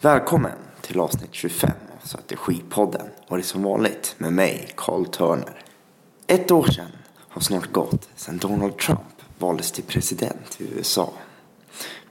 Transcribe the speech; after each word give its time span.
Välkommen 0.00 0.52
till 0.80 1.00
avsnitt 1.00 1.28
25 1.32 1.70
av 1.70 2.06
Strategipodden 2.06 3.06
och 3.28 3.36
det 3.36 3.40
är 3.40 3.44
som 3.44 3.62
vanligt 3.62 4.14
med 4.18 4.32
mig, 4.32 4.68
Carl 4.76 5.06
Turner. 5.06 5.62
Ett 6.26 6.50
år 6.50 6.64
sedan 6.64 6.90
har 7.28 7.40
snart 7.40 7.72
gått 7.72 8.08
sedan 8.16 8.38
Donald 8.38 8.78
Trump 8.78 9.22
valdes 9.38 9.72
till 9.72 9.84
president 9.84 10.60
i 10.60 10.64
USA. 10.74 11.12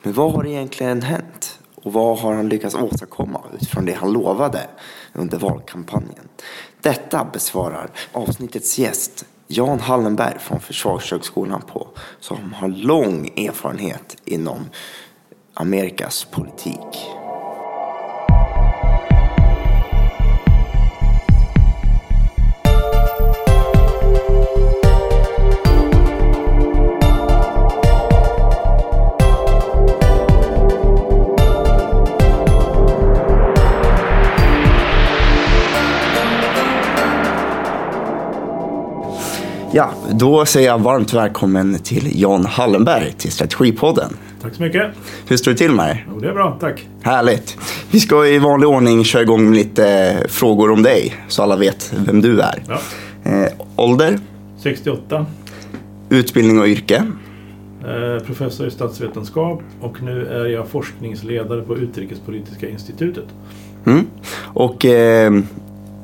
Men 0.03 0.13
vad 0.13 0.31
har 0.31 0.47
egentligen 0.47 1.01
hänt? 1.01 1.59
Och 1.75 1.93
vad 1.93 2.19
har 2.19 2.33
han 2.33 2.49
lyckats 2.49 2.75
åstadkomma 2.75 3.43
utifrån 3.55 3.85
det 3.85 3.93
han 3.93 4.13
lovade 4.13 4.69
under 5.13 5.37
valkampanjen? 5.37 6.27
Detta 6.81 7.25
besvarar 7.33 7.89
avsnittets 8.11 8.79
gäst 8.79 9.25
Jan 9.47 9.79
Hallenberg 9.79 10.39
från 10.39 10.59
Försvarshögskolan 10.59 11.61
på 11.61 11.87
som 12.19 12.53
har 12.53 12.67
lång 12.67 13.27
erfarenhet 13.27 14.17
inom 14.25 14.69
Amerikas 15.53 16.23
politik. 16.23 17.16
Ja, 39.73 39.89
då 40.11 40.45
säger 40.45 40.67
jag 40.67 40.79
varmt 40.79 41.13
välkommen 41.13 41.79
till 41.79 42.21
Jan 42.21 42.45
Hallenberg 42.45 43.13
till 43.17 43.31
Strategipodden. 43.31 44.17
Tack 44.41 44.53
så 44.55 44.61
mycket. 44.63 44.91
Hur 45.27 45.37
står 45.37 45.51
det 45.51 45.57
till 45.57 45.71
med 45.71 45.87
dig? 45.87 46.05
Jo, 46.13 46.19
det 46.19 46.29
är 46.29 46.33
bra, 46.33 46.57
tack. 46.59 46.87
Härligt. 47.01 47.57
Vi 47.91 47.99
ska 47.99 48.25
i 48.27 48.37
vanlig 48.39 48.69
ordning 48.69 49.03
köra 49.03 49.21
igång 49.21 49.43
med 49.45 49.53
lite 49.55 50.17
frågor 50.29 50.71
om 50.71 50.83
dig 50.83 51.15
så 51.27 51.43
alla 51.43 51.55
vet 51.55 51.93
vem 52.07 52.21
du 52.21 52.39
är. 52.41 52.63
Ja. 52.67 52.79
Eh, 53.31 53.51
ålder, 53.75 54.19
68, 54.63 55.25
utbildning 56.09 56.59
och 56.59 56.67
yrke. 56.67 57.03
eh, 57.81 58.25
professor 58.25 58.67
i 58.67 58.71
statsvetenskap 58.71 59.61
och 59.81 60.01
nu 60.01 60.25
är 60.27 60.45
jag 60.45 60.67
forskningsledare 60.67 61.61
på 61.61 61.77
Utrikespolitiska 61.77 62.69
institutet. 62.69 63.25
Mm. 63.85 64.05
Och 64.43 64.85
eh, 64.85 65.33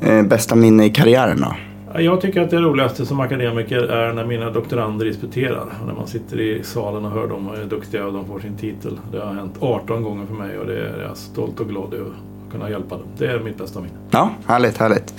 eh, 0.01 0.23
bästa 0.23 0.55
minne 0.55 0.85
i 0.85 0.89
karriären 0.89 1.41
då? 1.41 1.55
Jag 1.95 2.21
tycker 2.21 2.41
att 2.41 2.49
det 2.49 2.59
roligaste 2.59 3.05
som 3.05 3.19
akademiker 3.19 3.79
är 3.79 4.13
när 4.13 4.25
mina 4.25 4.49
doktorander 4.49 5.05
disputerar. 5.05 5.65
När 5.87 5.93
man 5.93 6.07
sitter 6.07 6.39
i 6.39 6.63
salen 6.63 7.05
och 7.05 7.11
hör 7.11 7.27
dem 7.27 7.47
och 7.47 7.57
är 7.57 7.65
duktiga 7.65 8.05
och 8.05 8.13
de 8.13 8.27
får 8.27 8.39
sin 8.39 8.57
titel. 8.57 8.99
Det 9.11 9.19
har 9.19 9.33
hänt 9.33 9.55
18 9.59 10.03
gånger 10.03 10.25
för 10.25 10.33
mig 10.33 10.57
och 10.57 10.65
det 10.67 10.77
är 10.77 11.03
jag 11.07 11.17
stolt 11.17 11.59
och 11.59 11.69
glad 11.69 11.93
över 11.93 12.05
att 12.05 12.51
kunna 12.51 12.69
hjälpa 12.69 12.95
dem. 12.95 13.07
Det 13.17 13.27
är 13.27 13.39
mitt 13.39 13.57
bästa 13.57 13.79
minne. 13.79 13.93
Ja, 14.11 14.29
härligt, 14.47 14.77
härligt. 14.77 15.13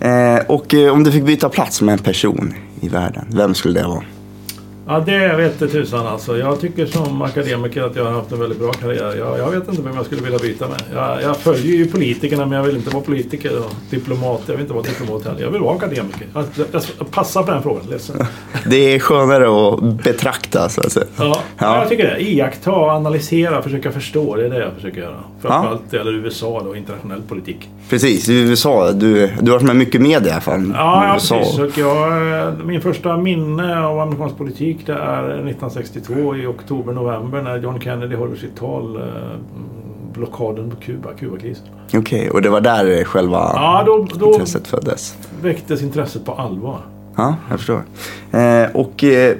Eh, 0.00 0.50
och 0.50 0.74
eh, 0.74 0.92
om 0.92 1.04
du 1.04 1.12
fick 1.12 1.24
byta 1.24 1.48
plats 1.48 1.82
med 1.82 1.92
en 1.92 1.98
person 1.98 2.54
i 2.80 2.88
världen, 2.88 3.24
vem 3.30 3.54
skulle 3.54 3.80
det 3.80 3.86
vara? 3.86 4.02
Ja, 4.90 5.00
det 5.06 5.36
vete 5.36 5.68
tusan 5.68 6.06
alltså. 6.06 6.38
Jag 6.38 6.60
tycker 6.60 6.86
som 6.86 7.22
akademiker 7.22 7.82
att 7.82 7.96
jag 7.96 8.04
har 8.04 8.12
haft 8.12 8.32
en 8.32 8.40
väldigt 8.40 8.58
bra 8.58 8.72
karriär. 8.72 9.16
Jag, 9.18 9.38
jag 9.38 9.50
vet 9.50 9.68
inte 9.68 9.82
vem 9.82 9.96
jag 9.96 10.06
skulle 10.06 10.22
vilja 10.22 10.38
byta 10.38 10.68
med. 10.68 10.82
Jag, 10.94 11.22
jag 11.22 11.36
följer 11.36 11.76
ju 11.76 11.86
politikerna 11.86 12.46
men 12.46 12.58
jag 12.58 12.64
vill 12.64 12.76
inte 12.76 12.90
vara 12.90 13.04
politiker 13.04 13.58
och 13.58 13.72
diplomat. 13.90 14.40
Jag 14.46 14.52
vill 14.52 14.60
inte 14.60 14.72
vara 14.72 14.82
diplomat 14.82 15.24
heller. 15.24 15.40
Jag 15.40 15.50
vill 15.50 15.60
vara 15.60 15.76
akademiker. 15.76 16.26
Jag, 16.34 16.44
jag, 16.98 17.10
passar 17.10 17.42
på 17.42 17.50
den 17.50 17.62
frågan, 17.62 17.82
ledsen. 17.90 18.16
Det 18.66 18.94
är 18.94 18.98
skönare 18.98 19.68
att 19.68 20.04
betrakta 20.04 20.68
så 20.68 20.80
att 20.80 20.92
säga. 20.92 21.06
Ja, 21.18 21.40
Ja. 21.58 21.76
jag 21.80 21.88
tycker 21.88 22.10
det. 22.10 22.22
Iaktta, 22.22 22.70
analysera, 22.70 23.62
försöka 23.62 23.92
förstå. 23.92 24.36
Det 24.36 24.46
är 24.46 24.50
det 24.50 24.58
jag 24.58 24.72
försöker 24.72 25.00
göra. 25.00 25.24
Framförallt 25.42 25.82
det 25.90 25.96
gäller 25.96 26.14
USA 26.14 26.62
då, 26.64 26.76
internationell 26.76 27.22
politik. 27.22 27.68
Precis, 27.90 28.28
i 28.28 28.40
USA. 28.40 28.92
Du, 28.92 29.26
du 29.40 29.50
har 29.50 29.58
varit 29.58 29.66
med 29.66 29.76
mycket 29.76 30.00
media 30.00 30.28
i 30.28 30.32
alla 30.32 30.40
fall. 30.40 30.72
Ja, 30.76 31.06
ja 31.06 31.12
precis. 31.14 31.58
Och 31.58 31.78
jag, 31.78 32.64
min 32.64 32.80
första 32.80 33.16
minne 33.16 33.84
av 33.84 34.00
amerikansk 34.00 34.36
politik 34.36 34.78
det 34.86 34.92
är 34.92 35.24
1962 35.24 36.36
i 36.36 36.46
oktober-november 36.46 37.42
när 37.42 37.58
John 37.58 37.80
Kennedy 37.80 38.16
håller 38.16 38.36
sitt 38.36 38.56
tal. 38.56 38.96
eh, 38.96 39.02
Blockaden 40.12 40.70
på 40.70 40.76
Kuba, 40.76 41.08
Kubakrisen. 41.20 41.64
Okej, 41.94 42.30
och 42.30 42.42
det 42.42 42.48
var 42.48 42.60
där 42.60 43.04
själva 43.04 43.38
Ja, 43.54 43.82
då, 43.86 44.06
då 44.14 44.32
intresset 44.32 44.66
föddes. 44.66 45.14
väcktes 45.42 45.82
intresset 45.82 46.24
på 46.24 46.32
allvar. 46.32 46.78
Ja, 47.16 47.34
jag 47.50 47.58
förstår. 47.58 47.82
Eh, 48.32 48.66
och 48.74 49.04
eh, 49.04 49.36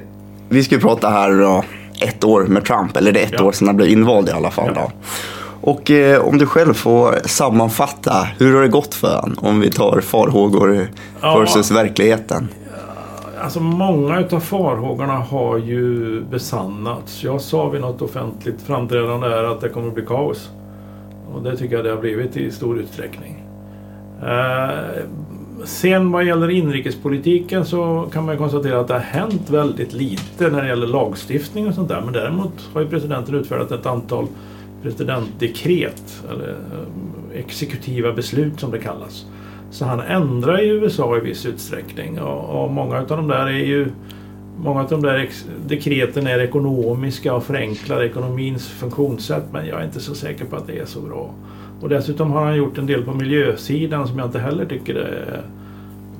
vi 0.49 0.63
ska 0.63 0.75
ju 0.75 0.81
prata 0.81 1.09
här 1.09 1.31
då, 1.41 1.63
ett 2.01 2.23
år 2.23 2.43
med 2.43 2.65
Trump, 2.65 2.97
eller 2.97 3.11
det 3.11 3.19
är 3.19 3.25
ett 3.25 3.31
Ja. 3.37 3.43
år 3.43 3.51
sedan 3.51 3.67
han 3.67 3.75
blev 3.77 3.89
invald 3.89 4.29
i 4.29 4.31
alla 4.31 4.51
fall. 4.51 4.71
Ja. 4.75 4.81
Då. 4.81 4.91
Och 5.61 5.91
eh, 5.91 6.21
om 6.27 6.37
du 6.37 6.45
själv 6.45 6.73
får 6.73 7.27
sammanfatta, 7.27 8.27
hur 8.39 8.55
har 8.55 8.61
det 8.61 8.67
gått 8.67 8.93
för 8.93 9.15
han? 9.21 9.35
Om 9.41 9.59
vi 9.59 9.71
tar 9.71 10.01
farhågor 10.01 10.87
Ja. 11.21 11.39
versus 11.39 11.71
verkligheten. 11.71 12.47
Alltså 13.41 13.59
många 13.59 14.19
utav 14.19 14.39
farhågorna 14.39 15.13
har 15.13 15.57
ju 15.57 16.21
besannats. 16.31 17.23
Jag 17.23 17.41
sa 17.41 17.69
vid 17.69 17.81
något 17.81 18.01
offentligt 18.01 18.61
framträdande 18.61 19.27
här 19.27 19.43
att 19.43 19.61
det 19.61 19.69
kommer 19.69 19.87
att 19.87 19.93
bli 19.93 20.05
kaos. 20.05 20.49
Och 21.33 21.43
det 21.43 21.57
tycker 21.57 21.75
jag 21.75 21.85
det 21.85 21.89
har 21.91 21.97
blivit 21.97 22.37
i 22.37 22.51
stor 22.51 22.79
utsträckning. 22.79 23.43
Eh, 24.23 25.03
sen 25.65 26.11
vad 26.11 26.23
gäller 26.25 26.49
inrikespolitiken 26.49 27.65
så 27.65 28.09
kan 28.13 28.25
man 28.25 28.37
konstatera 28.37 28.79
att 28.79 28.87
det 28.87 28.93
har 28.93 28.99
hänt 28.99 29.49
väldigt 29.49 29.93
lite 29.93 30.49
när 30.49 30.61
det 30.61 30.67
gäller 30.67 30.87
lagstiftning 30.87 31.67
och 31.67 31.73
sånt 31.73 31.89
där. 31.89 32.01
Men 32.01 32.13
däremot 32.13 32.69
har 32.73 32.81
ju 32.81 32.87
presidenten 32.87 33.35
utfärdat 33.35 33.71
ett 33.71 33.85
antal 33.85 34.27
presidentdekret, 34.83 36.23
eller 36.29 36.49
eh, 36.49 37.39
exekutiva 37.39 38.13
beslut 38.13 38.59
som 38.59 38.71
det 38.71 38.79
kallas. 38.79 39.25
Så 39.71 39.85
han 39.85 39.99
ändrar 39.99 40.59
ju 40.59 40.71
USA 40.71 41.17
i 41.17 41.19
viss 41.19 41.45
utsträckning 41.45 42.19
och, 42.19 42.63
och 42.63 42.71
många 42.71 42.97
av 42.97 43.07
de 43.07 43.27
där 43.27 43.45
är 43.45 43.65
ju 43.65 43.87
Många 44.63 44.81
av 44.81 44.89
de 44.89 45.01
där 45.01 45.29
dekreten 45.67 46.27
är 46.27 46.39
ekonomiska 46.39 47.33
och 47.33 47.43
förenklar 47.43 48.03
ekonomins 48.03 48.67
funktionssätt 48.69 49.43
men 49.51 49.67
jag 49.67 49.81
är 49.81 49.85
inte 49.85 49.99
så 49.99 50.15
säker 50.15 50.45
på 50.45 50.55
att 50.55 50.67
det 50.67 50.79
är 50.79 50.85
så 50.85 51.01
bra. 51.01 51.33
Och 51.81 51.89
dessutom 51.89 52.31
har 52.31 52.45
han 52.45 52.55
gjort 52.55 52.77
en 52.77 52.85
del 52.85 53.03
på 53.03 53.13
miljösidan 53.13 54.07
som 54.07 54.19
jag 54.19 54.27
inte 54.27 54.39
heller 54.39 54.65
tycker 54.65 54.95
är 54.95 55.33
eh, 55.33 55.39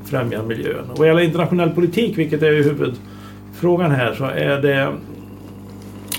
främjar 0.06 0.44
miljön. 0.44 0.90
Och 0.92 0.98
vad 0.98 1.08
gäller 1.08 1.22
internationell 1.22 1.70
politik, 1.70 2.18
vilket 2.18 2.42
är 2.44 2.52
ju 2.52 2.64
huvudfrågan 2.64 3.92
här, 3.92 4.14
så 4.14 4.26
är 4.26 4.62
det... 4.62 4.94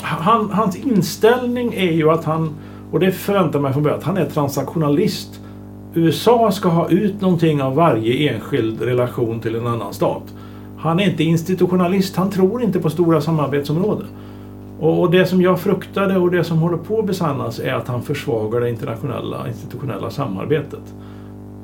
Han, 0.02 0.50
hans 0.50 0.76
inställning 0.76 1.74
är 1.74 1.92
ju 1.92 2.10
att 2.10 2.24
han, 2.24 2.54
och 2.90 3.00
det 3.00 3.12
förväntar 3.12 3.52
man 3.52 3.62
mig 3.62 3.72
från 3.72 3.82
början, 3.82 3.98
att 3.98 4.04
han 4.04 4.16
är 4.16 4.26
transaktionalist. 4.26 5.40
USA 5.94 6.50
ska 6.50 6.68
ha 6.68 6.88
ut 6.88 7.20
någonting 7.20 7.62
av 7.62 7.74
varje 7.74 8.32
enskild 8.32 8.82
relation 8.82 9.40
till 9.40 9.54
en 9.54 9.66
annan 9.66 9.94
stat. 9.94 10.22
Han 10.78 11.00
är 11.00 11.10
inte 11.10 11.24
institutionalist, 11.24 12.16
han 12.16 12.30
tror 12.30 12.62
inte 12.62 12.80
på 12.80 12.90
stora 12.90 13.20
samarbetsområden. 13.20 14.06
Och, 14.80 15.00
och 15.00 15.10
det 15.10 15.26
som 15.26 15.42
jag 15.42 15.60
fruktade 15.60 16.16
och 16.16 16.30
det 16.30 16.44
som 16.44 16.58
håller 16.58 16.76
på 16.76 16.98
att 16.98 17.06
besannas 17.06 17.58
är 17.58 17.74
att 17.74 17.88
han 17.88 18.02
försvagar 18.02 18.60
det 18.60 18.70
internationella 18.70 19.48
institutionella 19.48 20.10
samarbetet. 20.10 20.94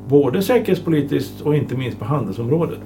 Både 0.08 0.42
säkerhetspolitiskt 0.42 1.40
och 1.40 1.56
inte 1.56 1.74
minst 1.74 1.98
på 1.98 2.04
handelsområdet. 2.04 2.80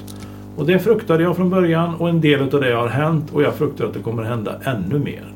Och 0.56 0.66
det 0.66 0.78
fruktade 0.78 1.22
jag 1.22 1.36
från 1.36 1.50
början 1.50 1.94
och 1.94 2.08
en 2.08 2.20
del 2.20 2.42
av 2.42 2.60
det 2.60 2.74
har 2.74 2.88
hänt 2.88 3.24
och 3.32 3.42
jag 3.42 3.54
fruktar 3.54 3.84
att 3.84 3.94
det 3.94 4.00
kommer 4.00 4.22
hända 4.22 4.54
ännu 4.64 4.98
mer. 4.98 5.32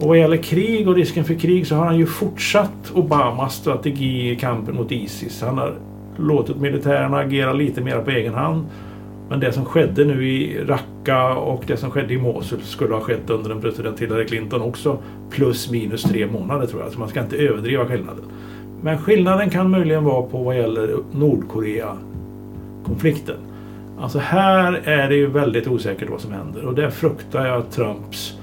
Och 0.00 0.08
vad 0.08 0.18
gäller 0.18 0.36
krig 0.36 0.88
och 0.88 0.94
risken 0.94 1.24
för 1.24 1.34
krig 1.34 1.66
så 1.66 1.74
har 1.74 1.84
han 1.84 1.98
ju 1.98 2.06
fortsatt 2.06 2.92
Obamas 2.94 3.54
strategi 3.54 4.30
i 4.30 4.36
kampen 4.36 4.76
mot 4.76 4.92
Isis. 4.92 5.42
Han 5.42 5.58
har 5.58 5.74
låtit 6.16 6.56
militärerna 6.56 7.18
agera 7.18 7.52
lite 7.52 7.80
mer 7.80 7.98
på 7.98 8.10
egen 8.10 8.34
hand. 8.34 8.66
Men 9.28 9.40
det 9.40 9.52
som 9.52 9.64
skedde 9.64 10.04
nu 10.04 10.28
i 10.28 10.64
Raqqa 10.64 11.34
och 11.34 11.64
det 11.66 11.76
som 11.76 11.90
skedde 11.90 12.14
i 12.14 12.18
Mosul 12.18 12.62
skulle 12.62 12.94
ha 12.94 13.00
skett 13.00 13.30
under 13.30 13.50
en 13.50 13.60
president 13.60 14.00
Hillary 14.00 14.26
Clinton 14.26 14.62
också. 14.62 14.98
Plus 15.30 15.70
minus 15.70 16.02
tre 16.02 16.26
månader 16.26 16.66
tror 16.66 16.82
jag. 16.82 16.92
Så 16.92 16.98
man 16.98 17.08
ska 17.08 17.20
inte 17.20 17.36
överdriva 17.36 17.86
skillnaden. 17.86 18.24
Men 18.82 18.98
skillnaden 18.98 19.50
kan 19.50 19.70
möjligen 19.70 20.04
vara 20.04 20.22
på 20.22 20.42
vad 20.42 20.56
gäller 20.56 20.96
Nordkorea-konflikten. 21.12 23.36
Alltså 24.00 24.18
här 24.18 24.80
är 24.84 25.08
det 25.08 25.14
ju 25.14 25.26
väldigt 25.26 25.66
osäkert 25.66 26.10
vad 26.10 26.20
som 26.20 26.32
händer 26.32 26.64
och 26.64 26.74
där 26.74 26.90
fruktar 26.90 27.46
jag 27.46 27.70
Trumps 27.70 28.38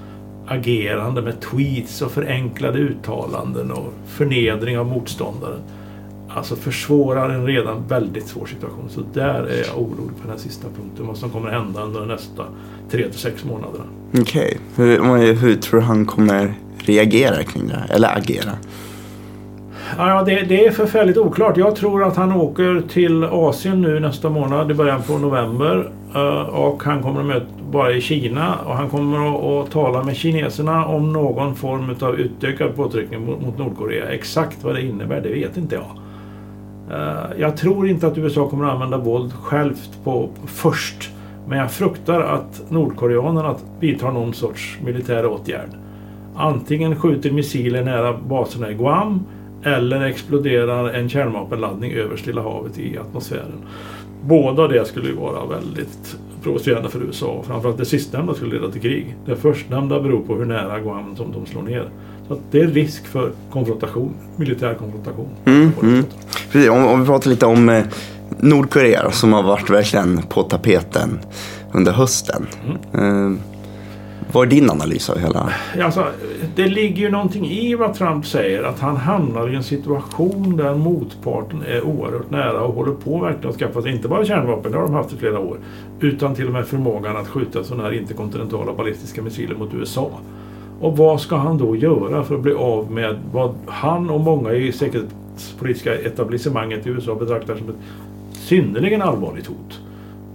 agerande 0.51 1.21
med 1.21 1.41
tweets 1.41 2.01
och 2.01 2.11
förenklade 2.11 2.79
uttalanden 2.79 3.71
och 3.71 3.93
förnedring 4.07 4.79
av 4.79 4.85
motståndaren. 4.85 5.59
Alltså 6.29 6.55
försvårar 6.55 7.29
en 7.29 7.45
redan 7.45 7.87
väldigt 7.87 8.27
svår 8.27 8.45
situation. 8.45 8.89
Så 8.89 9.01
där 9.13 9.43
är 9.43 9.63
jag 9.67 9.77
orolig 9.77 10.15
på 10.15 10.21
den 10.21 10.31
här 10.31 10.37
sista 10.37 10.67
punkten. 10.77 11.07
Vad 11.07 11.17
som 11.17 11.29
kommer 11.29 11.47
att 11.47 11.63
hända 11.63 11.81
under 11.81 11.99
de 11.99 12.07
nästa 12.07 12.43
tre 12.91 13.09
till 13.09 13.19
sex 13.19 13.43
månaderna. 13.43 13.83
Okej, 14.19 14.57
hur, 14.75 15.33
hur 15.33 15.55
tror 15.55 15.79
du 15.79 15.85
han 15.85 16.05
kommer 16.05 16.53
reagera 16.77 17.43
kring 17.43 17.67
det 17.67 17.75
här? 17.75 17.95
Eller 17.95 18.17
agera? 18.17 18.51
Ja, 19.97 20.23
det, 20.23 20.41
det 20.41 20.65
är 20.65 20.71
förfärligt 20.71 21.17
oklart. 21.17 21.57
Jag 21.57 21.75
tror 21.75 22.03
att 22.03 22.15
han 22.15 22.31
åker 22.31 22.83
till 22.89 23.23
Asien 23.23 23.81
nu 23.81 23.99
nästa 23.99 24.29
månad 24.29 24.71
i 24.71 24.73
början 24.73 25.01
på 25.01 25.17
november. 25.17 25.91
Eh, 26.15 26.41
och 26.41 26.83
han 26.83 27.03
kommer 27.03 27.19
att 27.19 27.25
möta 27.25 27.45
bara 27.71 27.91
i 27.91 28.01
Kina 28.01 28.55
och 28.55 28.75
han 28.75 28.89
kommer 28.89 29.29
att, 29.29 29.43
att 29.43 29.71
tala 29.71 30.03
med 30.03 30.15
kineserna 30.15 30.85
om 30.85 31.13
någon 31.13 31.55
form 31.55 31.95
av 32.01 32.19
utökad 32.19 32.75
påtryckning 32.75 33.25
mot, 33.25 33.57
Nordkorea. 33.57 34.09
Exakt 34.09 34.63
vad 34.63 34.75
det 34.75 34.81
innebär, 34.81 35.21
det 35.21 35.29
vet 35.29 35.57
inte 35.57 35.75
jag. 35.75 35.97
Eh, 36.91 37.39
jag 37.39 37.57
tror 37.57 37.87
inte 37.87 38.07
att 38.07 38.17
USA 38.17 38.49
kommer 38.49 38.65
att 38.65 38.73
använda 38.73 38.97
våld 38.97 39.33
självt 39.33 39.99
på, 40.03 40.29
först. 40.45 41.09
Men 41.47 41.57
jag 41.57 41.71
fruktar 41.71 42.21
att 42.21 42.63
nordkoreanerna 42.69 43.55
vidtar 43.79 44.11
någon 44.11 44.33
sorts 44.33 44.77
militär 44.85 45.25
åtgärd. 45.25 45.69
Antingen 46.35 46.95
skjuter 46.95 47.31
missiler 47.31 47.83
nära 47.83 48.17
baserna 48.17 48.71
i 48.71 48.73
Guam 48.73 49.25
eller 49.63 50.01
exploderar 50.01 50.89
en 50.89 51.09
kärnvapenladdning 51.09 51.91
över 51.91 52.17
Stilla 52.17 52.41
havet 52.41 52.79
i 52.79 52.97
atmosfären. 52.97 53.61
Båda 54.21 54.67
det 54.67 54.87
skulle 54.87 55.07
ju 55.07 55.15
vara 55.15 55.45
väldigt 55.45 56.15
provocerande 56.43 56.89
för 56.89 57.03
USA. 57.03 57.43
Framförallt 57.47 57.77
det 57.77 57.85
sistnämnda 57.85 58.33
skulle 58.33 58.53
leda 58.59 58.71
till 58.71 58.81
krig. 58.81 59.15
Det 59.25 59.35
förstnämnda 59.35 59.99
beror 59.99 60.21
på 60.21 60.35
hur 60.35 60.45
nära 60.45 60.79
Guam 60.79 61.15
som 61.15 61.31
de 61.31 61.45
slår 61.45 61.61
ner. 61.61 61.89
Så 62.27 62.37
det 62.51 62.59
är 62.59 62.67
risk 62.67 63.07
för 63.07 63.31
konfrontation, 63.51 64.13
militär 64.35 64.73
konfrontation. 64.73 65.29
Mm, 65.45 65.71
mm. 65.81 66.05
Precis, 66.51 66.69
om, 66.69 66.85
om, 66.85 66.99
vi 66.99 67.05
pratar 67.05 67.29
lite 67.29 67.45
om 67.45 67.69
eh, 67.69 67.83
Nordkorea 68.39 69.11
som 69.11 69.33
har 69.33 69.43
varit 69.43 69.69
verkligen 69.69 70.21
på 70.29 70.43
tapeten 70.43 71.19
under 71.71 71.91
hösten. 71.91 72.47
Mm. 72.93 73.33
Eh, 73.33 73.39
vad 74.33 74.47
är 74.47 74.49
din 74.49 74.69
analys 74.69 75.09
av 75.09 75.17
hela? 75.17 75.53
Alltså, 75.81 76.05
det 76.55 76.67
ligger 76.67 77.01
ju 77.01 77.11
någonting 77.11 77.45
i 77.45 77.75
vad 77.75 77.93
Trump 77.93 78.25
säger 78.25 78.63
att 78.63 78.79
han 78.79 78.97
hamnar 78.97 79.49
i 79.49 79.55
en 79.55 79.63
situation 79.63 80.57
där 80.57 80.75
motparten 80.75 81.63
är 81.67 81.81
oerhört 81.81 82.31
nära 82.31 82.61
och 82.61 82.73
håller 82.73 82.91
på 82.91 83.19
verkligen 83.19 83.49
att 83.49 83.59
skaffa 83.59 83.81
sig 83.81 83.91
inte 83.91 84.07
bara 84.07 84.25
kärnvapen, 84.25 84.71
det 84.71 84.77
har 84.77 84.85
de 84.85 84.93
haft 84.93 85.13
i 85.13 85.17
flera 85.17 85.39
år, 85.39 85.57
utan 85.99 86.35
till 86.35 86.47
och 86.47 86.53
med 86.53 86.67
förmågan 86.67 87.17
att 87.17 87.27
skjuta 87.27 87.63
sådana 87.63 87.83
här 87.83 87.93
interkontinentala 87.93 88.73
ballistiska 88.73 89.21
missiler 89.21 89.55
mot 89.55 89.73
USA. 89.73 90.11
Och 90.81 90.97
vad 90.97 91.21
ska 91.21 91.35
han 91.35 91.57
då 91.57 91.75
göra 91.75 92.23
för 92.23 92.35
att 92.35 92.41
bli 92.41 92.53
av 92.53 92.91
med 92.91 93.15
vad 93.31 93.55
han 93.67 94.09
och 94.09 94.19
många 94.19 94.53
i 94.53 94.71
säkerhetspolitiska 94.71 95.95
etablissemanget 95.95 96.87
i 96.87 96.89
USA 96.89 97.15
betraktar 97.15 97.55
som 97.55 97.69
ett 97.69 97.75
synnerligen 98.31 99.01
allvarligt 99.01 99.47
hot? 99.47 99.79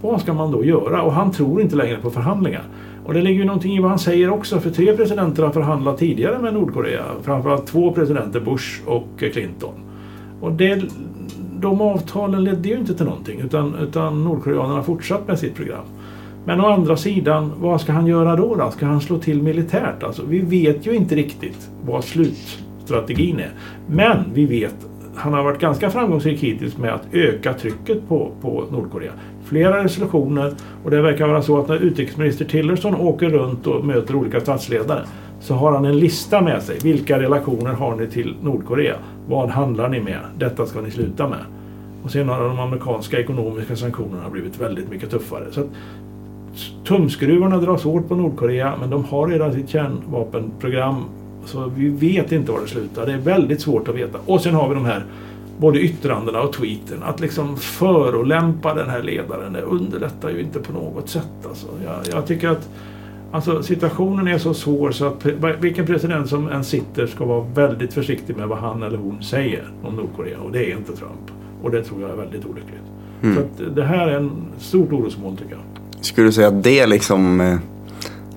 Vad 0.01 0.21
ska 0.21 0.33
man 0.33 0.51
då 0.51 0.65
göra? 0.65 1.01
Och 1.01 1.13
han 1.13 1.31
tror 1.31 1.61
inte 1.61 1.75
längre 1.75 1.97
på 1.97 2.09
förhandlingar. 2.09 2.63
Och 3.07 3.13
det 3.13 3.21
ligger 3.21 3.39
ju 3.39 3.45
någonting 3.45 3.77
i 3.77 3.79
vad 3.79 3.89
han 3.89 3.99
säger 3.99 4.29
också, 4.29 4.59
för 4.59 4.69
tre 4.69 4.97
presidenter 4.97 5.43
har 5.43 5.51
förhandlat 5.51 5.97
tidigare 5.97 6.39
med 6.39 6.53
Nordkorea. 6.53 7.03
Framförallt 7.23 7.67
två 7.67 7.91
presidenter, 7.91 8.39
Bush 8.39 8.81
och 8.85 9.07
Clinton. 9.19 9.73
Och 10.41 10.51
det, 10.51 10.83
de 11.59 11.81
avtalen 11.81 12.43
ledde 12.43 12.69
ju 12.69 12.77
inte 12.77 12.93
till 12.93 13.05
någonting, 13.05 13.39
utan, 13.39 13.75
utan 13.75 14.23
Nordkoreanerna 14.23 14.75
har 14.75 14.83
fortsatt 14.83 15.27
med 15.27 15.39
sitt 15.39 15.55
program. 15.55 15.85
Men 16.45 16.61
å 16.61 16.67
andra 16.67 16.97
sidan, 16.97 17.51
vad 17.57 17.81
ska 17.81 17.91
han 17.91 18.07
göra 18.07 18.35
då? 18.35 18.55
då? 18.55 18.71
Ska 18.71 18.85
han 18.85 19.01
slå 19.01 19.19
till 19.19 19.41
militärt? 19.41 20.03
Alltså, 20.03 20.23
vi 20.27 20.39
vet 20.39 20.87
ju 20.87 20.95
inte 20.95 21.15
riktigt 21.15 21.69
vad 21.85 22.03
slutstrategin 22.03 23.39
är. 23.39 23.51
Men 23.87 24.23
vi 24.33 24.45
vet 24.45 24.75
han 25.17 25.33
har 25.33 25.43
varit 25.43 25.59
ganska 25.59 25.89
framgångsrik 25.89 26.43
hittills 26.43 26.77
med 26.77 26.93
att 26.93 27.13
öka 27.13 27.53
trycket 27.53 28.07
på, 28.07 28.31
på 28.41 28.65
Nordkorea. 28.71 29.11
Flera 29.47 29.83
resolutioner 29.83 30.53
och 30.83 30.91
det 30.91 31.01
verkar 31.01 31.27
vara 31.27 31.41
så 31.41 31.59
att 31.59 31.67
när 31.67 31.75
utrikesminister 31.75 32.45
Tillerson 32.45 32.95
åker 32.95 33.29
runt 33.29 33.67
och 33.67 33.85
möter 33.85 34.15
olika 34.15 34.39
statsledare 34.39 35.03
så 35.39 35.53
har 35.53 35.71
han 35.71 35.85
en 35.85 35.99
lista 35.99 36.41
med 36.41 36.63
sig. 36.63 36.77
Vilka 36.83 37.19
relationer 37.19 37.73
har 37.73 37.95
ni 37.95 38.07
till 38.07 38.35
Nordkorea? 38.41 38.95
Vad 39.27 39.49
handlar 39.49 39.89
ni 39.89 39.99
med? 40.01 40.19
Detta 40.37 40.65
ska 40.65 40.81
ni 40.81 40.91
sluta 40.91 41.29
med. 41.29 41.39
Och 42.03 42.11
sen 42.11 42.29
har 42.29 42.39
de 42.43 42.59
amerikanska 42.59 43.19
ekonomiska 43.19 43.75
sanktionerna 43.75 44.29
blivit 44.29 44.61
väldigt 44.61 44.89
mycket 44.89 45.09
tuffare. 45.09 45.45
Så 45.51 45.61
att 45.61 45.67
tumskruvarna 46.87 47.57
dras 47.57 47.83
hårt 47.83 48.07
på 48.07 48.15
Nordkorea 48.15 48.73
men 48.79 48.89
de 48.89 49.05
har 49.05 49.27
redan 49.27 49.53
sitt 49.53 49.69
kärnvapenprogram 49.69 51.03
så 51.45 51.71
vi 51.75 51.89
vet 51.89 52.31
inte 52.31 52.51
var 52.51 52.61
det 52.61 52.67
slutar. 52.67 53.05
Det 53.05 53.13
är 53.13 53.17
väldigt 53.17 53.61
svårt 53.61 53.87
att 53.87 53.95
veta. 53.95 54.17
Och 54.25 54.41
sen 54.41 54.55
har 54.55 54.69
vi 54.69 54.75
de 54.75 54.85
här 54.85 55.03
både 55.57 55.79
yttrandena 55.79 56.41
och 56.41 56.53
tweeten. 56.53 57.03
Att 57.03 57.19
liksom 57.19 57.57
förolämpa 57.57 58.73
den 58.73 58.89
här 58.89 59.03
ledaren, 59.03 59.53
det 59.53 59.61
underlättar 59.61 60.29
ju 60.29 60.41
inte 60.41 60.59
på 60.59 60.73
något 60.73 61.09
sätt. 61.09 61.47
Alltså. 61.47 61.67
Jag, 61.85 62.17
jag 62.17 62.27
tycker 62.27 62.49
att 62.49 62.69
alltså, 63.31 63.63
situationen 63.63 64.27
är 64.27 64.37
så 64.37 64.53
svår 64.53 64.91
så 64.91 65.05
att 65.05 65.25
vilken 65.59 65.85
president 65.85 66.29
som 66.29 66.49
än 66.49 66.63
sitter 66.63 67.07
ska 67.07 67.25
vara 67.25 67.45
väldigt 67.53 67.93
försiktig 67.93 68.35
med 68.35 68.47
vad 68.47 68.57
han 68.57 68.83
eller 68.83 68.97
hon 68.97 69.23
säger 69.23 69.71
om 69.83 69.95
Nordkorea. 69.95 70.39
Och 70.39 70.51
det 70.51 70.71
är 70.71 70.77
inte 70.77 70.93
Trump. 70.93 71.31
Och 71.63 71.71
det 71.71 71.83
tror 71.83 72.01
jag 72.01 72.09
är 72.09 72.15
väldigt 72.15 72.45
olyckligt. 72.45 72.83
Mm. 73.21 73.35
Så 73.35 73.41
att 73.41 73.75
det 73.75 73.83
här 73.83 74.07
är 74.07 74.17
en 74.17 74.31
stort 74.59 74.93
orosmoln 74.93 75.37
tycker 75.37 75.51
jag. 75.51 75.61
Skulle 76.05 76.27
du 76.27 76.31
säga 76.31 76.47
att 76.47 76.63
det 76.63 76.87
liksom 76.87 77.41
eh, 77.41 77.57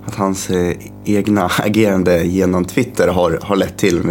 att 0.04 0.14
hans 0.14 0.50
eh, 0.50 0.76
egna 1.04 1.50
agerande 1.58 2.24
genom 2.24 2.64
Twitter 2.64 3.08
har, 3.08 3.38
har 3.42 3.56
lett 3.56 3.78
till 3.78 4.02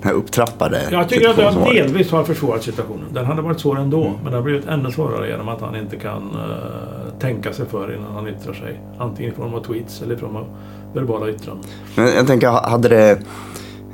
den 0.00 0.10
här 0.10 0.12
upptrappade 0.12 0.88
Jag 0.90 1.08
tycker 1.08 1.28
att 1.28 1.36
det 1.36 1.72
delvis 1.72 2.10
har 2.10 2.24
försvårat 2.24 2.62
situationen. 2.62 3.04
Den 3.12 3.26
hade 3.26 3.42
varit 3.42 3.60
svår 3.60 3.78
ändå, 3.78 4.00
mm. 4.00 4.12
men 4.14 4.24
den 4.24 4.34
har 4.34 4.42
blivit 4.42 4.66
ännu 4.66 4.90
svårare 4.90 5.28
genom 5.28 5.48
att 5.48 5.60
han 5.60 5.76
inte 5.76 5.96
kan 5.96 6.22
uh, 6.22 7.18
tänka 7.18 7.52
sig 7.52 7.66
för 7.66 7.94
innan 7.94 8.14
han 8.14 8.28
yttrar 8.28 8.52
sig. 8.52 8.80
Antingen 8.98 9.32
i 9.32 9.34
form 9.34 9.54
av 9.54 9.60
tweets 9.60 10.02
eller 10.02 10.14
i 10.14 10.18
form 10.18 10.36
av 10.36 10.46
verbala 10.94 11.28
yttranden. 11.28 11.70
Men 11.94 12.06
jag 12.06 12.26
tänker, 12.26 12.48
hade 12.48 12.88
det... 12.88 13.10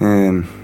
Eh, 0.01 0.62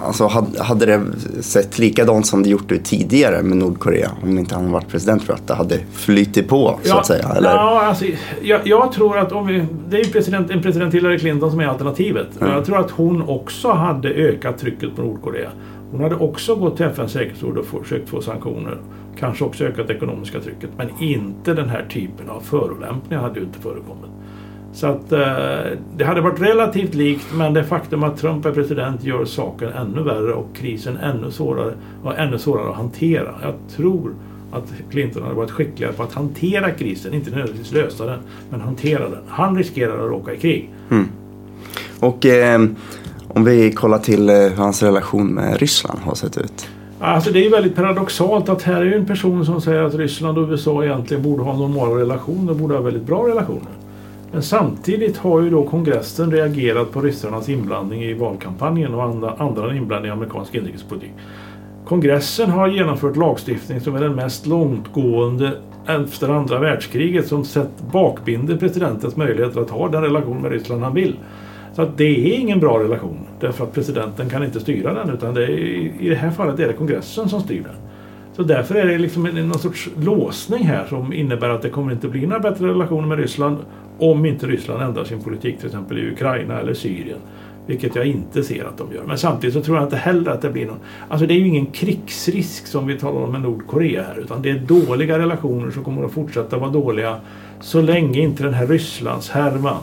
Alltså 0.00 0.26
hade 0.58 0.86
det 0.86 1.02
sett 1.42 1.78
likadant 1.78 2.26
som 2.26 2.42
det 2.42 2.48
gjort 2.48 2.72
tidigare 2.84 3.42
med 3.42 3.56
Nordkorea 3.56 4.10
om 4.22 4.38
inte 4.38 4.54
han 4.54 4.72
varit 4.72 4.88
president 4.88 5.22
tror 5.22 5.36
jag 5.36 5.40
att 5.40 5.48
det 5.48 5.54
hade 5.54 5.78
flyttit 5.92 6.48
på 6.48 6.78
så 6.82 6.88
ja, 6.88 7.00
att 7.00 7.06
säga? 7.06 7.28
Eller? 7.28 7.50
Ja, 7.50 7.82
alltså, 7.82 8.04
jag, 8.42 8.60
jag, 8.64 8.92
tror 8.92 9.18
att 9.18 9.32
om 9.32 9.46
vi, 9.46 9.66
det 9.88 10.00
är 10.00 10.04
president, 10.04 10.50
en 10.50 10.62
president 10.62 10.94
Hillary 10.94 11.18
Clinton 11.18 11.50
som 11.50 11.60
är 11.60 11.66
alternativet. 11.66 12.40
Mm. 12.40 12.52
Jag 12.52 12.64
tror 12.64 12.78
att 12.78 12.90
hon 12.90 13.22
också 13.22 13.72
hade 13.72 14.08
ökat 14.08 14.58
trycket 14.58 14.96
på 14.96 15.02
Nordkorea. 15.02 15.50
Hon 15.90 16.00
hade 16.00 16.14
också 16.14 16.54
gått 16.54 16.76
till 16.76 16.86
FNs 16.86 17.12
säkerhetsråd 17.12 17.58
och 17.58 17.66
försökt 17.66 18.08
få 18.08 18.22
sanktioner. 18.22 18.78
Kanske 19.18 19.44
också 19.44 19.64
ökat 19.64 19.88
det 19.88 19.94
ekonomiska 19.94 20.40
trycket. 20.40 20.70
Men 20.76 20.88
inte 21.00 21.54
den 21.54 21.68
här 21.68 21.86
typen 21.90 22.28
av 22.28 22.40
förolämpningar 22.40 23.22
hade 23.22 23.40
ju 23.40 23.46
inte 23.46 23.58
förekommit. 23.58 24.10
Så 24.72 24.86
att 24.86 25.12
eh, 25.12 25.18
det 25.96 26.04
hade 26.04 26.20
varit 26.20 26.40
relativt 26.40 26.94
likt 26.94 27.26
men 27.34 27.54
det 27.54 27.64
faktum 27.64 28.02
att 28.02 28.16
Trump 28.16 28.46
är 28.46 28.52
president 28.52 29.04
gör 29.04 29.24
saken 29.24 29.68
ännu 29.68 30.02
värre 30.02 30.32
och 30.32 30.56
krisen 30.56 30.96
ännu 30.96 31.30
svårare 31.30 31.72
och 32.02 32.18
ännu 32.18 32.38
svårare 32.38 32.70
att 32.70 32.76
hantera. 32.76 33.34
Jag 33.42 33.54
tror 33.76 34.14
att 34.52 34.72
Clinton 34.90 35.22
hade 35.22 35.34
varit 35.34 35.50
skickligare 35.50 35.92
på 35.92 36.02
att 36.02 36.12
hantera 36.12 36.70
krisen, 36.70 37.14
inte 37.14 37.30
nödvändigtvis 37.30 37.72
lösa 37.72 38.06
den, 38.06 38.18
men 38.50 38.60
hantera 38.60 39.08
den. 39.08 39.22
Han 39.28 39.56
riskerar 39.56 40.04
att 40.04 40.10
råka 40.10 40.34
i 40.34 40.36
krig. 40.36 40.70
Mm. 40.90 41.08
Och 42.00 42.26
eh, 42.26 42.60
om 43.28 43.44
vi 43.44 43.72
kollar 43.72 43.98
till 43.98 44.28
eh, 44.28 44.34
hur 44.34 44.56
hans 44.56 44.82
relation 44.82 45.26
med 45.26 45.60
Ryssland 45.60 45.98
har 45.98 46.14
sett 46.14 46.38
ut. 46.38 46.68
Alltså 47.00 47.30
det 47.30 47.46
är 47.46 47.50
väldigt 47.50 47.74
paradoxalt 47.74 48.48
att 48.48 48.62
här 48.62 48.82
är 48.82 48.96
en 48.96 49.06
person 49.06 49.46
som 49.46 49.60
säger 49.60 49.82
att 49.82 49.94
Ryssland 49.94 50.38
och 50.38 50.48
USA 50.48 50.84
egentligen 50.84 51.22
borde 51.22 51.42
ha 51.42 51.56
normala 51.56 52.00
relationer, 52.00 52.54
borde 52.54 52.74
ha 52.74 52.80
väldigt 52.80 53.06
bra 53.06 53.28
relationer. 53.28 53.77
Men 54.32 54.42
samtidigt 54.42 55.16
har 55.16 55.40
ju 55.40 55.50
då 55.50 55.64
kongressen 55.64 56.32
reagerat 56.32 56.92
på 56.92 57.00
ryssarnas 57.00 57.48
inblandning 57.48 58.02
i 58.02 58.14
valkampanjen 58.14 58.94
och 58.94 59.02
andra, 59.02 59.34
andra 59.38 59.76
inblandning 59.76 60.08
i 60.08 60.12
amerikansk 60.12 60.54
inrikespolitik. 60.54 61.12
Kongressen 61.84 62.50
har 62.50 62.68
genomfört 62.68 63.16
lagstiftning 63.16 63.80
som 63.80 63.96
är 63.96 64.00
den 64.00 64.14
mest 64.14 64.46
långtgående 64.46 65.52
efter 65.86 66.28
andra 66.28 66.58
världskriget 66.58 67.26
som 67.26 67.44
sett 67.44 67.82
bakbinder 67.92 68.56
presidentens 68.56 69.16
möjligheter 69.16 69.60
att 69.60 69.70
ha 69.70 69.88
den 69.88 70.02
relation 70.02 70.42
med 70.42 70.52
Ryssland 70.52 70.82
han 70.82 70.94
vill. 70.94 71.16
Så 71.74 71.82
att 71.82 71.98
det 71.98 72.04
är 72.04 72.38
ingen 72.38 72.60
bra 72.60 72.78
relation 72.78 73.18
därför 73.40 73.64
att 73.64 73.74
presidenten 73.74 74.30
kan 74.30 74.44
inte 74.44 74.60
styra 74.60 74.94
den 74.94 75.10
utan 75.10 75.34
det 75.34 75.42
är, 75.42 75.48
i 76.00 76.08
det 76.08 76.14
här 76.14 76.30
fallet 76.30 76.60
är 76.60 76.66
det 76.66 76.72
kongressen 76.72 77.28
som 77.28 77.40
styr 77.40 77.62
den. 77.62 77.87
Så 78.38 78.44
därför 78.44 78.74
är 78.74 78.86
det 78.86 78.98
liksom 78.98 79.26
en, 79.26 79.48
någon 79.48 79.58
sorts 79.58 79.88
låsning 80.00 80.64
här 80.64 80.86
som 80.86 81.12
innebär 81.12 81.48
att 81.48 81.62
det 81.62 81.70
kommer 81.70 81.92
inte 81.92 82.08
bli 82.08 82.26
några 82.26 82.40
bättre 82.40 82.68
relationer 82.68 83.08
med 83.08 83.18
Ryssland 83.18 83.58
om 83.98 84.26
inte 84.26 84.46
Ryssland 84.46 84.82
ändrar 84.82 85.04
sin 85.04 85.22
politik 85.22 85.58
till 85.58 85.66
exempel 85.66 85.98
i 85.98 86.10
Ukraina 86.10 86.60
eller 86.60 86.74
Syrien. 86.74 87.18
Vilket 87.66 87.96
jag 87.96 88.06
inte 88.06 88.42
ser 88.42 88.64
att 88.64 88.78
de 88.78 88.94
gör. 88.94 89.02
Men 89.06 89.18
samtidigt 89.18 89.54
så 89.54 89.62
tror 89.62 89.76
jag 89.76 89.86
inte 89.86 89.96
heller 89.96 90.30
att 90.30 90.42
det 90.42 90.50
blir 90.50 90.66
någon... 90.66 90.78
Alltså 91.08 91.26
det 91.26 91.34
är 91.34 91.38
ju 91.38 91.46
ingen 91.46 91.66
krigsrisk 91.66 92.66
som 92.66 92.86
vi 92.86 92.98
talar 92.98 93.20
om 93.20 93.32
med 93.32 93.40
Nordkorea 93.40 94.02
här. 94.02 94.18
Utan 94.18 94.42
det 94.42 94.50
är 94.50 94.58
dåliga 94.58 95.18
relationer 95.18 95.70
som 95.70 95.84
kommer 95.84 96.04
att 96.04 96.12
fortsätta 96.12 96.58
vara 96.58 96.70
dåliga 96.70 97.16
så 97.60 97.80
länge 97.80 98.20
inte 98.20 98.42
den 98.42 98.54
här 98.54 98.66
Rysslands 98.66 99.30
härvan 99.30 99.82